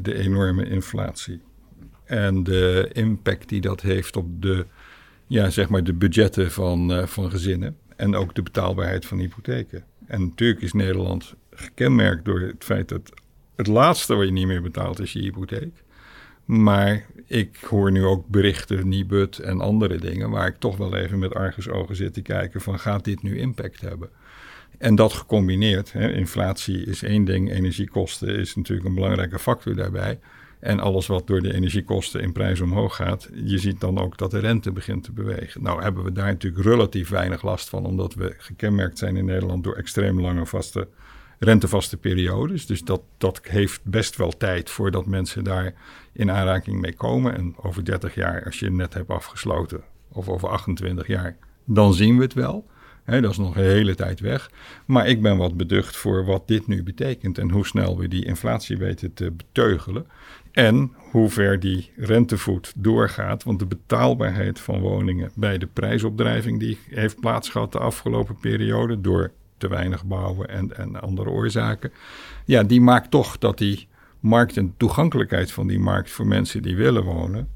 de 0.02 0.14
enorme 0.14 0.68
inflatie. 0.68 1.40
En 2.04 2.42
de 2.42 2.90
impact 2.92 3.48
die 3.48 3.60
dat 3.60 3.80
heeft 3.80 4.16
op 4.16 4.42
de, 4.42 4.66
ja, 5.26 5.50
zeg 5.50 5.68
maar 5.68 5.84
de 5.84 5.94
budgetten 5.94 6.50
van, 6.50 6.92
uh, 6.92 7.06
van 7.06 7.30
gezinnen. 7.30 7.76
En 7.96 8.14
ook 8.14 8.34
de 8.34 8.42
betaalbaarheid 8.42 9.06
van 9.06 9.18
hypotheken. 9.18 9.84
En 10.06 10.20
natuurlijk 10.20 10.60
is 10.60 10.72
Nederland 10.72 11.34
gekenmerkt 11.50 12.24
door 12.24 12.40
het 12.40 12.64
feit 12.64 12.88
dat 12.88 13.12
het 13.56 13.66
laatste 13.66 14.14
wat 14.14 14.26
je 14.26 14.32
niet 14.32 14.46
meer 14.46 14.62
betaalt 14.62 15.00
is 15.00 15.12
je 15.12 15.20
hypotheek. 15.20 15.81
Maar 16.52 17.06
ik 17.26 17.56
hoor 17.68 17.92
nu 17.92 18.04
ook 18.04 18.28
berichten, 18.28 18.88
Nibud 18.88 19.38
en 19.38 19.60
andere 19.60 19.96
dingen, 19.96 20.30
waar 20.30 20.46
ik 20.46 20.56
toch 20.58 20.76
wel 20.76 20.96
even 20.96 21.18
met 21.18 21.34
argusogen 21.34 21.96
zit 21.96 22.14
te 22.14 22.22
kijken 22.22 22.60
van 22.60 22.78
gaat 22.78 23.04
dit 23.04 23.22
nu 23.22 23.38
impact 23.38 23.80
hebben? 23.80 24.08
En 24.78 24.94
dat 24.94 25.12
gecombineerd, 25.12 25.92
hè, 25.92 26.12
inflatie 26.12 26.86
is 26.86 27.02
één 27.02 27.24
ding, 27.24 27.50
energiekosten 27.50 28.38
is 28.38 28.54
natuurlijk 28.54 28.88
een 28.88 28.94
belangrijke 28.94 29.38
factor 29.38 29.74
daarbij. 29.74 30.18
En 30.60 30.80
alles 30.80 31.06
wat 31.06 31.26
door 31.26 31.42
de 31.42 31.54
energiekosten 31.54 32.20
in 32.20 32.32
prijs 32.32 32.60
omhoog 32.60 32.96
gaat, 32.96 33.28
je 33.44 33.58
ziet 33.58 33.80
dan 33.80 33.98
ook 33.98 34.18
dat 34.18 34.30
de 34.30 34.38
rente 34.38 34.72
begint 34.72 35.04
te 35.04 35.12
bewegen. 35.12 35.62
Nou 35.62 35.82
hebben 35.82 36.04
we 36.04 36.12
daar 36.12 36.26
natuurlijk 36.26 36.64
relatief 36.64 37.08
weinig 37.08 37.42
last 37.42 37.68
van, 37.68 37.86
omdat 37.86 38.14
we 38.14 38.34
gekenmerkt 38.38 38.98
zijn 38.98 39.16
in 39.16 39.24
Nederland 39.24 39.64
door 39.64 39.74
extreem 39.74 40.20
lange 40.20 40.46
vaste 40.46 40.88
rentevaste 41.44 41.96
periodes. 41.96 42.66
Dus 42.66 42.82
dat, 42.82 43.02
dat 43.18 43.40
heeft 43.42 43.80
best 43.84 44.16
wel 44.16 44.36
tijd 44.36 44.70
voordat 44.70 45.06
mensen 45.06 45.44
daar 45.44 45.74
in 46.12 46.30
aanraking 46.30 46.80
mee 46.80 46.94
komen. 46.94 47.34
En 47.34 47.54
over 47.56 47.84
30 47.84 48.14
jaar, 48.14 48.44
als 48.44 48.58
je 48.58 48.70
net 48.70 48.94
hebt 48.94 49.10
afgesloten, 49.10 49.80
of 50.12 50.28
over 50.28 50.48
28 50.48 51.06
jaar, 51.06 51.36
dan 51.64 51.94
zien 51.94 52.16
we 52.16 52.22
het 52.22 52.34
wel. 52.34 52.66
dat 53.04 53.30
is 53.30 53.38
nog 53.38 53.56
een 53.56 53.62
hele 53.62 53.94
tijd 53.94 54.20
weg. 54.20 54.50
Maar 54.86 55.08
ik 55.08 55.22
ben 55.22 55.36
wat 55.36 55.56
beducht 55.56 55.96
voor 55.96 56.24
wat 56.24 56.48
dit 56.48 56.66
nu 56.66 56.82
betekent 56.82 57.38
en 57.38 57.50
hoe 57.50 57.66
snel 57.66 57.98
we 57.98 58.08
die 58.08 58.24
inflatie 58.24 58.76
weten 58.76 59.14
te 59.14 59.30
beteugelen. 59.30 60.06
En 60.52 60.92
hoe 61.10 61.28
ver 61.28 61.60
die 61.60 61.92
rentevoet 61.96 62.72
doorgaat. 62.76 63.42
Want 63.42 63.58
de 63.58 63.66
betaalbaarheid 63.66 64.60
van 64.60 64.80
woningen 64.80 65.30
bij 65.34 65.58
de 65.58 65.66
prijsopdrijving 65.66 66.60
die 66.60 66.78
heeft 66.90 67.20
plaatsgehad 67.20 67.72
de 67.72 67.78
afgelopen 67.78 68.36
periode 68.40 69.00
door 69.00 69.32
te 69.62 69.68
weinig 69.68 70.04
bouwen 70.04 70.48
en, 70.48 70.76
en 70.76 71.00
andere 71.00 71.30
oorzaken. 71.30 71.92
Ja, 72.44 72.62
die 72.62 72.80
maakt 72.80 73.10
toch 73.10 73.38
dat 73.38 73.58
die 73.58 73.88
markt 74.20 74.56
en 74.56 74.74
toegankelijkheid 74.76 75.52
van 75.52 75.66
die 75.66 75.78
markt 75.78 76.10
voor 76.10 76.26
mensen 76.26 76.62
die 76.62 76.76
willen 76.76 77.04
wonen, 77.04 77.48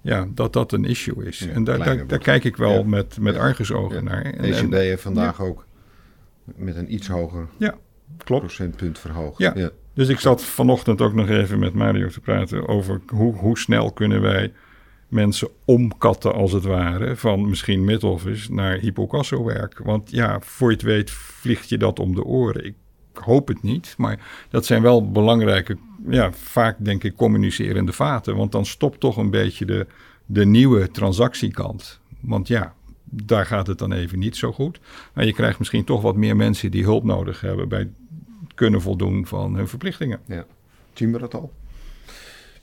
ja, 0.00 0.26
dat 0.34 0.52
dat 0.52 0.72
een 0.72 0.84
issue 0.84 1.24
is. 1.24 1.46
en 1.46 1.64
daar, 1.64 1.78
daar, 1.78 2.06
daar, 2.06 2.18
kijk 2.18 2.44
ik 2.44 2.56
wel 2.56 2.84
met, 2.84 3.18
met 3.20 3.36
argusogen 3.36 4.04
naar. 4.04 4.22
En, 4.22 4.44
ECB 4.44 4.72
heeft 4.72 5.02
vandaag 5.02 5.40
ook 5.40 5.66
met 6.44 6.76
een 6.76 6.94
iets 6.94 7.08
hoger 7.08 7.48
ja, 7.58 7.74
klopt. 8.16 8.42
procentpunt 8.42 8.98
verhoogd. 8.98 9.38
Ja. 9.38 9.70
Dus 9.94 10.08
ik 10.08 10.20
zat 10.20 10.42
vanochtend 10.42 11.00
ook 11.00 11.14
nog 11.14 11.28
even 11.28 11.58
met 11.58 11.74
Mario 11.74 12.08
te 12.08 12.20
praten 12.20 12.68
over 12.68 13.00
hoe, 13.06 13.34
hoe 13.34 13.58
snel 13.58 13.92
kunnen 13.92 14.20
wij 14.20 14.52
mensen 15.14 15.48
omkatten 15.64 16.34
als 16.34 16.52
het 16.52 16.64
ware 16.64 17.16
van 17.16 17.48
misschien 17.48 17.84
mid-office 17.84 18.52
naar 18.52 18.78
hypocasso-werk. 18.78 19.80
Want 19.84 20.10
ja, 20.10 20.40
voor 20.40 20.68
je 20.68 20.76
het 20.76 20.84
weet 20.84 21.10
vliegt 21.10 21.68
je 21.68 21.78
dat 21.78 21.98
om 21.98 22.14
de 22.14 22.24
oren. 22.24 22.64
Ik 22.64 22.74
hoop 23.12 23.48
het 23.48 23.62
niet, 23.62 23.94
maar 23.96 24.46
dat 24.50 24.66
zijn 24.66 24.82
wel 24.82 25.10
belangrijke, 25.10 25.76
ja, 26.08 26.32
vaak 26.32 26.76
denk 26.78 27.04
ik 27.04 27.16
communicerende 27.16 27.92
vaten. 27.92 28.36
Want 28.36 28.52
dan 28.52 28.66
stopt 28.66 29.00
toch 29.00 29.16
een 29.16 29.30
beetje 29.30 29.64
de, 29.64 29.86
de 30.26 30.46
nieuwe 30.46 30.90
transactiekant. 30.90 32.00
Want 32.20 32.48
ja, 32.48 32.74
daar 33.04 33.46
gaat 33.46 33.66
het 33.66 33.78
dan 33.78 33.92
even 33.92 34.18
niet 34.18 34.36
zo 34.36 34.52
goed. 34.52 34.80
Maar 35.12 35.24
je 35.24 35.32
krijgt 35.32 35.58
misschien 35.58 35.84
toch 35.84 36.02
wat 36.02 36.16
meer 36.16 36.36
mensen 36.36 36.70
die 36.70 36.84
hulp 36.84 37.04
nodig 37.04 37.40
hebben 37.40 37.68
bij 37.68 37.90
kunnen 38.54 38.82
voldoen 38.82 39.26
van 39.26 39.54
hun 39.54 39.68
verplichtingen. 39.68 40.20
Ja. 40.26 40.44
Zien 40.92 41.12
we 41.12 41.18
dat 41.18 41.34
al? 41.34 41.52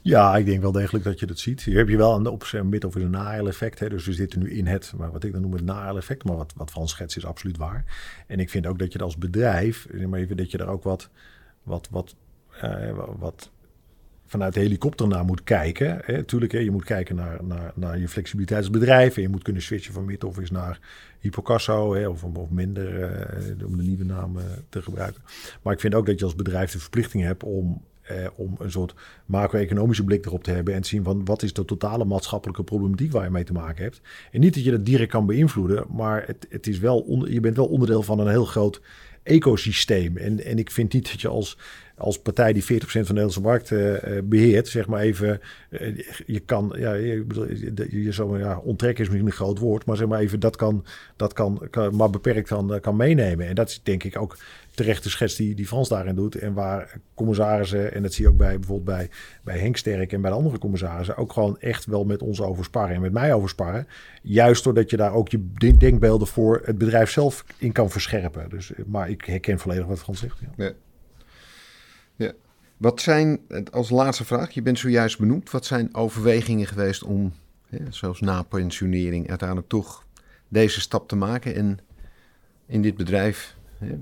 Ja, 0.04 0.36
ik 0.38 0.46
denk 0.46 0.62
wel 0.62 0.72
degelijk 0.72 1.04
dat 1.04 1.20
je 1.20 1.26
dat 1.26 1.40
ziet. 1.40 1.62
Hier 1.62 1.78
heb 1.78 1.90
je 1.90 1.98
wel 1.98 2.16
een 2.16 2.28
op 2.28 2.62
mid 2.64 2.86
of 2.86 2.96
een 2.96 3.10
nael-effect. 3.10 3.90
Dus 3.90 4.06
we 4.06 4.14
zitten 4.14 4.40
nu 4.40 4.52
in 4.52 4.68
het, 4.68 4.94
maar 4.98 5.12
wat 5.12 5.24
ik 5.24 5.32
dan 5.32 5.42
noem 5.42 5.54
het 5.54 5.66
nael-effect. 5.66 6.24
Maar 6.24 6.36
wat, 6.36 6.54
wat 6.56 6.72
Frans 6.72 6.92
schets 6.92 7.18
is 7.18 7.26
absoluut 7.26 7.58
waar. 7.58 7.86
En 8.28 8.40
ik 8.40 8.50
vind 8.50 8.68
ook 8.68 8.80
dat 8.80 8.94
je 8.94 9.00
als 9.00 9.18
bedrijf, 9.18 9.88
maar 10.08 10.20
even 10.20 10.38
dat 10.38 10.52
je 10.52 10.58
daar 10.58 10.68
ook 10.68 10.84
wat, 10.84 11.10
wat, 11.64 11.88
wat, 11.92 12.16
uh, 12.64 12.98
wat 13.20 13.52
vanuit 14.26 14.54
de 14.54 14.60
helikopter 14.60 15.08
naar 15.08 15.26
moet 15.26 15.44
kijken. 15.44 16.02
Hè. 16.04 16.24
Tuurlijk, 16.24 16.52
hè, 16.52 16.60
je 16.60 16.72
moet 16.72 16.84
kijken 16.84 17.16
naar, 17.16 17.44
naar, 17.44 17.72
naar 17.76 18.00
je 18.00 18.08
flexibiliteit 18.08 18.60
als 18.60 18.70
bedrijf. 18.70 19.16
En 19.16 19.22
je 19.22 19.30
moet 19.30 19.44
kunnen 19.44 19.62
switchen 19.62 19.94
van 19.94 20.06
mid-office 20.06 20.54
naar 20.54 20.80
Hipocasso. 21.20 21.96
Hè, 21.96 22.08
of, 22.08 22.24
of 22.24 22.50
minder, 22.50 23.00
uh, 23.00 23.66
om 23.66 23.78
de 23.78 23.84
nieuwe 23.84 24.06
naam 24.06 24.38
te 24.70 24.82
gebruiken. 24.82 25.22
Maar 25.62 25.74
ik 25.74 25.80
vind 25.80 25.96
ook 25.96 26.06
dat 26.06 26.20
je 26.20 26.26
als 26.26 26.36
bedrijf 26.36 26.72
de 26.72 26.80
verplichting 26.80 27.24
hebt 27.24 27.44
om 27.44 27.82
eh, 28.02 28.16
om 28.36 28.56
een 28.60 28.72
soort 28.72 28.94
macro-economische 29.26 30.04
blik 30.04 30.26
erop 30.26 30.44
te 30.44 30.52
hebben 30.52 30.74
en 30.74 30.82
te 30.82 30.88
zien 30.88 31.04
van 31.04 31.26
wat 31.26 31.44
is 31.44 31.54
de 31.54 31.66
totale 31.66 32.06
maatschappelijke 32.06 32.64
problematiek 32.64 33.12
waar 33.12 33.24
je 33.24 33.30
mee 33.30 33.44
te 33.44 33.54
maken 33.54 33.84
hebt. 33.84 34.02
En 34.32 34.40
niet 34.40 34.54
dat 34.54 34.64
je 34.64 34.72
dat 34.72 34.86
direct 34.86 35.12
kan 35.12 35.26
beïnvloeden, 35.26 35.86
maar 35.90 36.24
het, 36.28 36.46
het 36.50 36.68
is 36.68 36.80
wel 36.80 37.26
je 37.28 37.40
bent 37.40 37.56
wel 37.56 37.68
onderdeel 37.68 38.04
van 38.04 38.20
een 38.20 38.28
heel 38.28 38.46
groot 38.46 38.82
ecosysteem. 39.24 40.18
En, 40.18 40.44
en 40.44 40.58
ik 40.58 40.72
vind 40.72 40.94
niet 40.94 41.12
dat 41.12 41.22
je 41.22 41.28
als, 41.28 41.58
als 41.98 42.20
partij 42.20 42.54
die 42.54 42.64
40% 42.64 42.66
van 42.66 42.80
de 42.92 43.02
Nederlandse 43.02 43.42
markt 43.42 43.72
uh, 43.72 43.96
beheert, 44.24 44.68
zeg 44.68 44.88
maar 44.88 45.02
even, 45.02 45.42
uh, 45.70 45.98
je 46.26 46.40
kan, 46.40 46.74
ja, 46.78 46.94
je, 46.94 47.26
je, 47.90 48.04
je 48.04 48.38
ja, 48.38 48.58
onttrekken 48.58 49.04
is 49.04 49.10
misschien 49.10 49.28
een 49.28 49.36
groot 49.36 49.60
woord, 49.60 49.86
maar 49.86 49.98
zeg 49.98 50.08
maar 50.08 50.20
even, 50.20 50.40
dat 50.40 50.56
kan, 50.56 50.86
dat 51.16 51.34
kan, 51.34 51.70
maar 51.92 52.10
beperkt 52.10 52.54
kan 52.82 52.96
meenemen. 52.96 53.48
En 53.48 53.56
dat 53.56 53.70
is 53.70 53.82
denk 53.84 54.04
ik 54.04 54.18
ook 54.18 54.38
terechte 54.72 55.10
schets 55.10 55.36
die, 55.36 55.56
die 55.56 55.68
Frans 55.68 55.90
daarin 55.90 56.16
doet. 56.16 56.36
En 56.36 56.54
waar 56.54 57.00
commissarissen, 57.14 57.94
en 57.94 58.02
dat 58.02 58.14
zie 58.14 58.24
je 58.24 58.32
ook 58.32 58.38
bij 58.38 58.60
bijvoorbeeld 58.60 58.98
bij, 58.98 59.10
bij 59.44 59.60
Henk 59.60 59.78
Sterk 59.78 60.14
en 60.14 60.22
bij 60.22 60.32
de 60.32 60.38
andere 60.38 60.58
commissarissen, 60.58 61.18
ook 61.18 61.34
gewoon 61.34 61.60
echt 61.60 61.86
wel 61.86 62.06
met 62.06 62.22
ons 62.22 62.42
over 62.42 62.64
sparren 62.64 62.96
en 62.96 63.02
met 63.02 63.12
mij 63.12 63.34
over 63.34 63.50
sparren. 63.50 63.88
Juist 64.22 64.64
doordat 64.64 64.90
je 64.90 64.98
daar 64.98 65.14
ook 65.14 65.30
je 65.30 65.52
denkbeelden 65.78 66.28
voor 66.28 66.62
het 66.66 66.78
bedrijf 66.78 67.10
zelf 67.10 67.46
in 67.58 67.72
kan 67.72 67.90
verscherpen. 67.90 68.50
Dus, 68.50 68.72
maar 68.86 69.10
ik 69.10 69.26
herken 69.26 69.60
volledig 69.60 69.86
wat 69.86 70.00
Frans 70.00 70.20
zegt. 70.20 70.40
Ja. 70.58 70.72
ja. 72.16 72.32
Wat 72.78 73.02
zijn, 73.02 73.40
als 73.72 73.90
laatste 73.90 74.26
vraag, 74.26 74.52
je 74.52 74.62
bent 74.62 74.80
zojuist 74.80 75.20
benoemd, 75.20 75.52
wat 75.52 75.66
zijn 75.66 75.96
overwegingen 75.96 76.68
geweest 76.68 77.04
om, 77.04 77.34
zoals 77.90 78.20
na 78.20 78.44
pensionering, 78.44 79.30
uiteindelijk 79.30 79.70
toch 79.70 80.06
deze 80.48 80.82
stap 80.82 81.08
te 81.08 81.16
maken 81.16 81.56
en 81.56 81.80
in 82.66 82.82
dit 82.82 82.96
bedrijf 82.96 83.56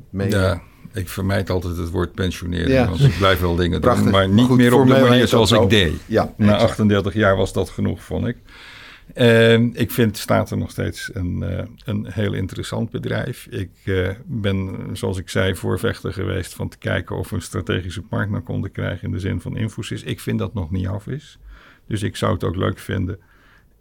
mee. 0.10 0.30
Ja, 0.30 0.62
ik 0.94 1.10
vermijd 1.10 1.50
altijd 1.50 1.78
het 1.78 1.90
woord 1.90 2.14
pensioneren. 2.14 2.72
Ja. 2.72 2.90
Want 2.90 3.04
ik 3.04 3.18
blijf 3.18 3.40
wel 3.40 3.56
dingen 3.56 3.82
doen. 3.82 4.10
Maar 4.10 4.30
niet 4.30 4.50
meer 4.50 4.74
op 4.74 4.88
de 4.88 5.00
manier 5.00 5.28
zoals 5.28 5.52
ik 5.52 5.70
deed. 5.70 5.94
Ja, 6.06 6.34
Na 6.38 6.58
38 6.58 7.14
jaar 7.14 7.36
was 7.36 7.54
dat 7.54 7.70
genoeg, 7.70 8.04
vond 8.04 8.28
ik. 8.28 8.38
En 9.14 9.72
ik 9.76 9.92
vind 9.92 10.18
Staten 10.18 10.60
nog 10.60 10.72
steeds 10.72 11.10
een, 11.14 11.44
uh, 11.44 11.60
een 11.86 12.08
heel 12.10 12.34
interessant 12.34 12.90
bedrijf. 12.90 13.48
Ik 13.50 13.72
uh, 13.86 14.10
ben, 14.26 14.90
zoals 14.94 15.18
ik 15.18 15.30
zei, 15.30 15.56
voorvechter 15.56 16.14
geweest 16.14 16.54
van 16.54 16.70
te 16.70 16.78
kijken 16.78 17.18
of 17.18 17.30
we 17.30 17.36
een 17.36 17.42
strategische 17.42 18.02
partner 18.02 18.42
konden 18.42 18.72
krijgen 18.72 19.08
in 19.08 19.12
de 19.12 19.20
zin 19.20 19.42
van 19.42 19.58
Infosys. 19.58 20.04
Ik 20.04 20.20
vind 20.20 20.40
dat 20.40 20.54
nog 20.54 20.72
niet 20.72 20.88
af 20.88 21.08
is. 21.08 21.40
Dus 21.88 22.04
ik 22.04 22.16
zou 22.16 22.34
het 22.34 22.44
ook 22.44 22.56
leuk 22.56 22.80
vinden 22.80 23.20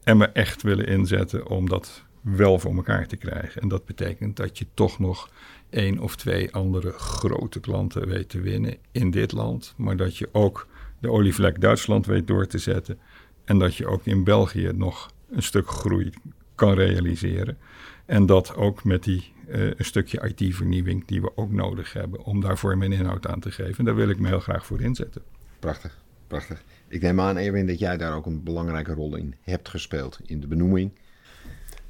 en 0.04 0.16
me 0.16 0.26
echt 0.26 0.62
willen 0.62 0.87
inzetten 0.87 1.48
om 1.48 1.68
dat 1.68 2.04
wel 2.36 2.58
voor 2.58 2.74
elkaar 2.74 3.06
te 3.06 3.16
krijgen. 3.16 3.62
En 3.62 3.68
dat 3.68 3.84
betekent 3.84 4.36
dat 4.36 4.58
je 4.58 4.66
toch 4.74 4.98
nog 4.98 5.30
één 5.70 5.98
of 5.98 6.16
twee 6.16 6.52
andere 6.54 6.92
grote 6.92 7.60
klanten 7.60 8.08
weet 8.08 8.28
te 8.28 8.40
winnen 8.40 8.76
in 8.92 9.10
dit 9.10 9.32
land. 9.32 9.74
Maar 9.76 9.96
dat 9.96 10.16
je 10.16 10.28
ook 10.32 10.66
de 11.00 11.10
olievlek 11.10 11.60
Duitsland 11.60 12.06
weet 12.06 12.26
door 12.26 12.46
te 12.46 12.58
zetten. 12.58 12.98
En 13.44 13.58
dat 13.58 13.74
je 13.74 13.86
ook 13.86 14.04
in 14.04 14.24
België 14.24 14.70
nog 14.74 15.12
een 15.30 15.42
stuk 15.42 15.68
groei 15.68 16.10
kan 16.54 16.74
realiseren. 16.74 17.58
En 18.06 18.26
dat 18.26 18.56
ook 18.56 18.84
met 18.84 19.04
die 19.04 19.32
uh, 19.48 19.64
een 19.64 19.84
stukje 19.84 20.32
IT-vernieuwing 20.34 21.06
die 21.06 21.20
we 21.20 21.36
ook 21.36 21.52
nodig 21.52 21.92
hebben 21.92 22.24
om 22.24 22.40
daar 22.40 22.58
vorm 22.58 22.82
en 22.82 22.92
inhoud 22.92 23.26
aan 23.26 23.40
te 23.40 23.50
geven. 23.50 23.78
En 23.78 23.84
daar 23.84 23.94
wil 23.94 24.08
ik 24.08 24.18
me 24.18 24.28
heel 24.28 24.40
graag 24.40 24.66
voor 24.66 24.80
inzetten. 24.80 25.22
Prachtig, 25.58 25.98
prachtig. 26.26 26.64
Ik 26.88 27.02
neem 27.02 27.20
aan, 27.20 27.36
Erwin, 27.36 27.66
dat 27.66 27.78
jij 27.78 27.96
daar 27.96 28.14
ook 28.14 28.26
een 28.26 28.42
belangrijke 28.42 28.92
rol 28.92 29.16
in 29.16 29.34
hebt 29.40 29.68
gespeeld 29.68 30.20
in 30.24 30.40
de 30.40 30.46
benoeming 30.46 30.90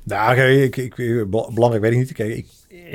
nou, 0.08 0.40
ik, 0.40 0.76
ik, 0.76 0.94
belangrijk 1.30 1.80
weet 1.80 1.92
ik 1.92 1.98
niet. 1.98 2.12
Kijk, 2.12 2.36
ik, 2.36 2.46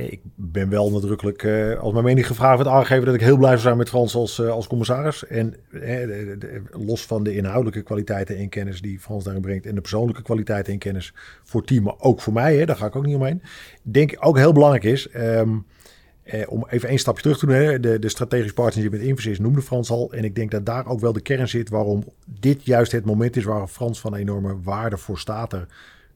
ik 0.09 0.21
ben 0.35 0.69
wel 0.69 0.91
nadrukkelijk, 0.91 1.43
uh, 1.43 1.79
als 1.79 1.93
mijn 1.93 2.05
mening 2.05 2.27
gevraagd 2.27 2.55
wordt, 2.55 2.69
aangegeven 2.69 3.05
dat 3.05 3.15
ik 3.15 3.21
heel 3.21 3.37
blij 3.37 3.49
zou 3.49 3.61
zijn 3.61 3.77
met 3.77 3.89
Frans 3.89 4.15
als, 4.15 4.39
uh, 4.39 4.49
als 4.49 4.67
commissaris. 4.67 5.27
En 5.27 5.55
uh, 5.71 6.25
los 6.71 7.05
van 7.05 7.23
de 7.23 7.35
inhoudelijke 7.35 7.81
kwaliteiten 7.81 8.37
en 8.37 8.49
kennis 8.49 8.81
die 8.81 8.99
Frans 8.99 9.23
daarin 9.23 9.41
brengt 9.41 9.65
en 9.65 9.75
de 9.75 9.81
persoonlijke 9.81 10.21
kwaliteiten 10.21 10.73
en 10.73 10.79
kennis 10.79 11.13
voor 11.43 11.59
het 11.59 11.69
team, 11.69 11.83
maar 11.83 11.99
ook 11.99 12.21
voor 12.21 12.33
mij, 12.33 12.57
hè, 12.57 12.65
daar 12.65 12.75
ga 12.75 12.85
ik 12.85 12.95
ook 12.95 13.05
niet 13.05 13.15
omheen. 13.15 13.41
Denk 13.81 14.11
ik 14.11 14.25
ook 14.25 14.37
heel 14.37 14.53
belangrijk 14.53 14.83
is, 14.83 15.07
um, 15.15 15.65
om 16.47 16.65
even 16.69 16.89
één 16.89 16.99
stapje 16.99 17.21
terug 17.21 17.37
te 17.37 17.45
doen, 17.45 17.55
hè, 17.55 17.79
de, 17.79 17.99
de 17.99 18.09
strategische 18.09 18.53
partnership 18.53 18.91
met 18.91 19.01
Infosys 19.01 19.39
noemde 19.39 19.61
Frans 19.61 19.89
al. 19.89 20.13
En 20.13 20.23
ik 20.23 20.35
denk 20.35 20.51
dat 20.51 20.65
daar 20.65 20.87
ook 20.87 20.99
wel 20.99 21.13
de 21.13 21.21
kern 21.21 21.47
zit 21.47 21.69
waarom 21.69 22.03
dit 22.39 22.65
juist 22.65 22.91
het 22.91 23.05
moment 23.05 23.35
is 23.35 23.43
waar 23.43 23.67
Frans 23.67 23.99
van 23.99 24.15
enorme 24.15 24.61
waarde 24.61 24.97
voor 24.97 25.19
staat 25.19 25.53
er 25.53 25.67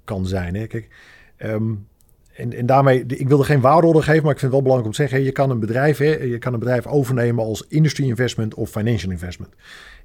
kan 0.08 0.26
zijn. 0.26 0.56
Hè. 0.56 0.68
Kijk, 0.68 0.88
um, 1.38 1.88
en, 2.34 2.54
en 2.54 2.66
daarmee, 2.66 3.06
ik 3.08 3.28
wil 3.28 3.40
er 3.40 3.46
geen 3.46 3.62
waardeorde 3.62 4.02
geven, 4.02 4.24
maar 4.24 4.32
ik 4.32 4.40
vind 4.40 4.52
het 4.54 4.62
wel 4.62 4.62
belangrijk 4.62 4.86
om 4.86 4.96
te 4.96 5.02
zeggen: 5.02 5.24
je 5.24 5.32
kan 5.32 5.50
een 5.50 5.60
bedrijf, 5.60 5.98
hè, 5.98 6.16
je 6.24 6.38
kan 6.38 6.54
een 6.54 6.60
bedrijf 6.60 6.88
overnemen 6.88 7.44
als 7.44 7.66
industry 7.68 8.08
investment 8.08 8.54
of 8.54 8.70
financial 8.70 9.12
investment. 9.12 9.54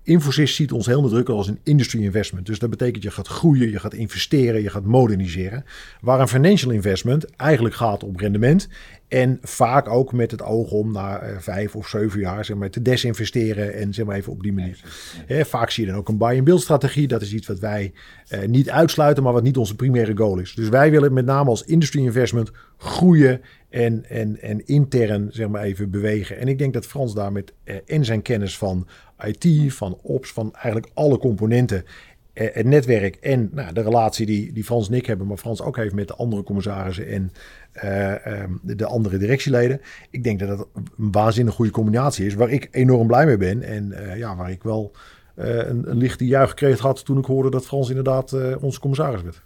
Infosys 0.05 0.55
ziet 0.55 0.73
ons 0.73 0.87
heel 0.87 1.03
nadrukkelijk 1.03 1.39
als 1.39 1.49
een 1.49 1.61
industry 1.63 2.03
investment. 2.05 2.47
Dus 2.47 2.59
dat 2.59 2.71
betekent 2.71 3.03
je 3.03 3.11
gaat 3.11 3.29
groeien, 3.29 3.71
je 3.71 3.79
gaat 3.79 3.95
investeren, 3.95 4.63
je 4.63 4.71
gaat 4.71 4.85
moderniseren. 4.85 5.65
Waar 6.01 6.21
een 6.21 6.29
financial 6.29 6.71
investment 6.71 7.37
eigenlijk 7.37 7.75
gaat 7.75 8.05
om 8.05 8.19
rendement. 8.19 8.69
En 9.09 9.39
vaak 9.43 9.89
ook 9.89 10.13
met 10.13 10.31
het 10.31 10.43
oog 10.43 10.71
om 10.71 10.93
na 10.93 11.23
uh, 11.23 11.39
vijf 11.39 11.77
of 11.77 11.89
zeven 11.89 12.21
jaar 12.21 12.45
zeg 12.45 12.57
maar, 12.57 12.71
te 12.71 12.83
desinvesteren 12.83 13.75
en 13.75 13.95
zeg 13.95 14.07
maar 14.07 14.17
even 14.17 14.33
op 14.33 14.43
die 14.43 14.53
manier. 14.53 14.81
vaak 15.29 15.71
zie 15.71 15.85
je 15.85 15.91
dan 15.91 15.99
ook 15.99 16.09
een 16.09 16.19
buy-and-build 16.19 16.61
strategie. 16.61 17.09
Dat 17.09 17.23
is 17.23 17.33
iets 17.33 17.47
wat 17.47 17.59
wij 17.59 17.93
uh, 18.31 18.45
niet 18.47 18.71
uitsluiten, 18.71 19.23
maar 19.23 19.33
wat 19.33 19.43
niet 19.43 19.57
onze 19.57 19.77
primaire 19.77 20.17
goal 20.17 20.39
is. 20.39 20.55
Dus 20.55 20.69
wij 20.69 20.91
willen 20.91 21.13
met 21.13 21.25
name 21.25 21.51
als 21.51 21.65
industry 21.65 22.05
investment 22.05 22.51
groeien 22.77 23.41
en, 23.73 24.05
en, 24.09 24.41
en 24.41 24.67
intern 24.67 25.29
zeg 25.31 25.49
maar 25.49 25.63
even 25.63 25.91
bewegen. 25.91 26.39
En 26.39 26.49
ik 26.49 26.59
denk 26.59 26.73
dat 26.73 26.87
Frans 26.87 27.15
daar 27.15 27.33
met 27.33 27.53
uh, 27.65 27.77
in 27.85 28.05
zijn 28.05 28.23
kennis 28.23 28.59
van 28.59 28.87
IT, 29.25 29.75
van 29.75 29.99
ops, 30.03 30.33
van 30.33 30.55
eigenlijk 30.55 30.91
alle 30.95 31.19
componenten 31.19 31.85
het 32.33 32.67
netwerk 32.67 33.17
en 33.17 33.51
nou, 33.53 33.73
de 33.73 33.83
relatie 33.83 34.27
die, 34.27 34.53
die 34.53 34.65
Frans 34.65 34.89
en 34.89 34.95
ik 34.95 35.07
hebben, 35.07 35.27
maar 35.27 35.37
Frans 35.37 35.63
ook 35.63 35.77
heeft 35.77 35.95
met 35.95 36.09
de 36.09 36.15
andere 36.15 36.43
commissarissen 36.43 37.07
en 37.07 37.33
uh, 37.75 38.45
de 38.63 38.87
andere 38.87 39.19
directieleden. 39.19 39.81
Ik 40.11 40.25
denk 40.25 40.39
dat 40.39 40.49
dat 40.49 40.69
een 40.75 41.13
waanzinnig 41.13 41.55
goede 41.55 41.71
combinatie 41.71 42.27
is, 42.27 42.35
waar 42.35 42.51
ik 42.51 42.69
enorm 42.71 43.07
blij 43.07 43.27
mee 43.27 43.37
ben. 43.37 43.63
En 43.63 43.95
ja, 44.17 44.37
waar 44.37 44.51
ik 44.51 44.63
wel 44.63 44.93
een, 45.35 45.97
lichte 45.97 46.27
juichkreet 46.27 46.79
had 46.79 47.05
toen 47.05 47.19
ik 47.19 47.25
hoorde 47.25 47.51
dat 47.51 47.67
Frans 47.67 47.89
inderdaad 47.89 48.57
onze 48.61 48.81
commissaris 48.81 49.23
werd. 49.23 49.43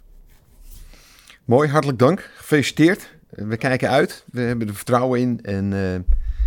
Mooi, 1.45 1.69
hartelijk 1.69 1.99
dank. 1.99 2.31
Gefeliciteerd. 2.35 3.16
We 3.29 3.57
kijken 3.57 3.89
uit. 3.89 4.23
We 4.31 4.41
hebben 4.41 4.67
er 4.67 4.75
vertrouwen 4.75 5.19
in 5.19 5.39
en 5.41 5.71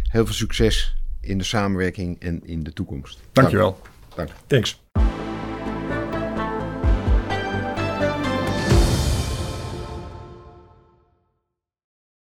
heel 0.09 0.25
veel 0.25 0.35
succes 0.35 0.97
in 1.21 1.39
de 1.39 1.45
samenwerking 1.45 2.21
en 2.21 2.41
in 2.45 2.63
de 2.63 2.73
toekomst. 2.73 3.21
Dankjewel. 3.33 3.81
Dank. 4.15 4.31
Thanks. 4.47 4.81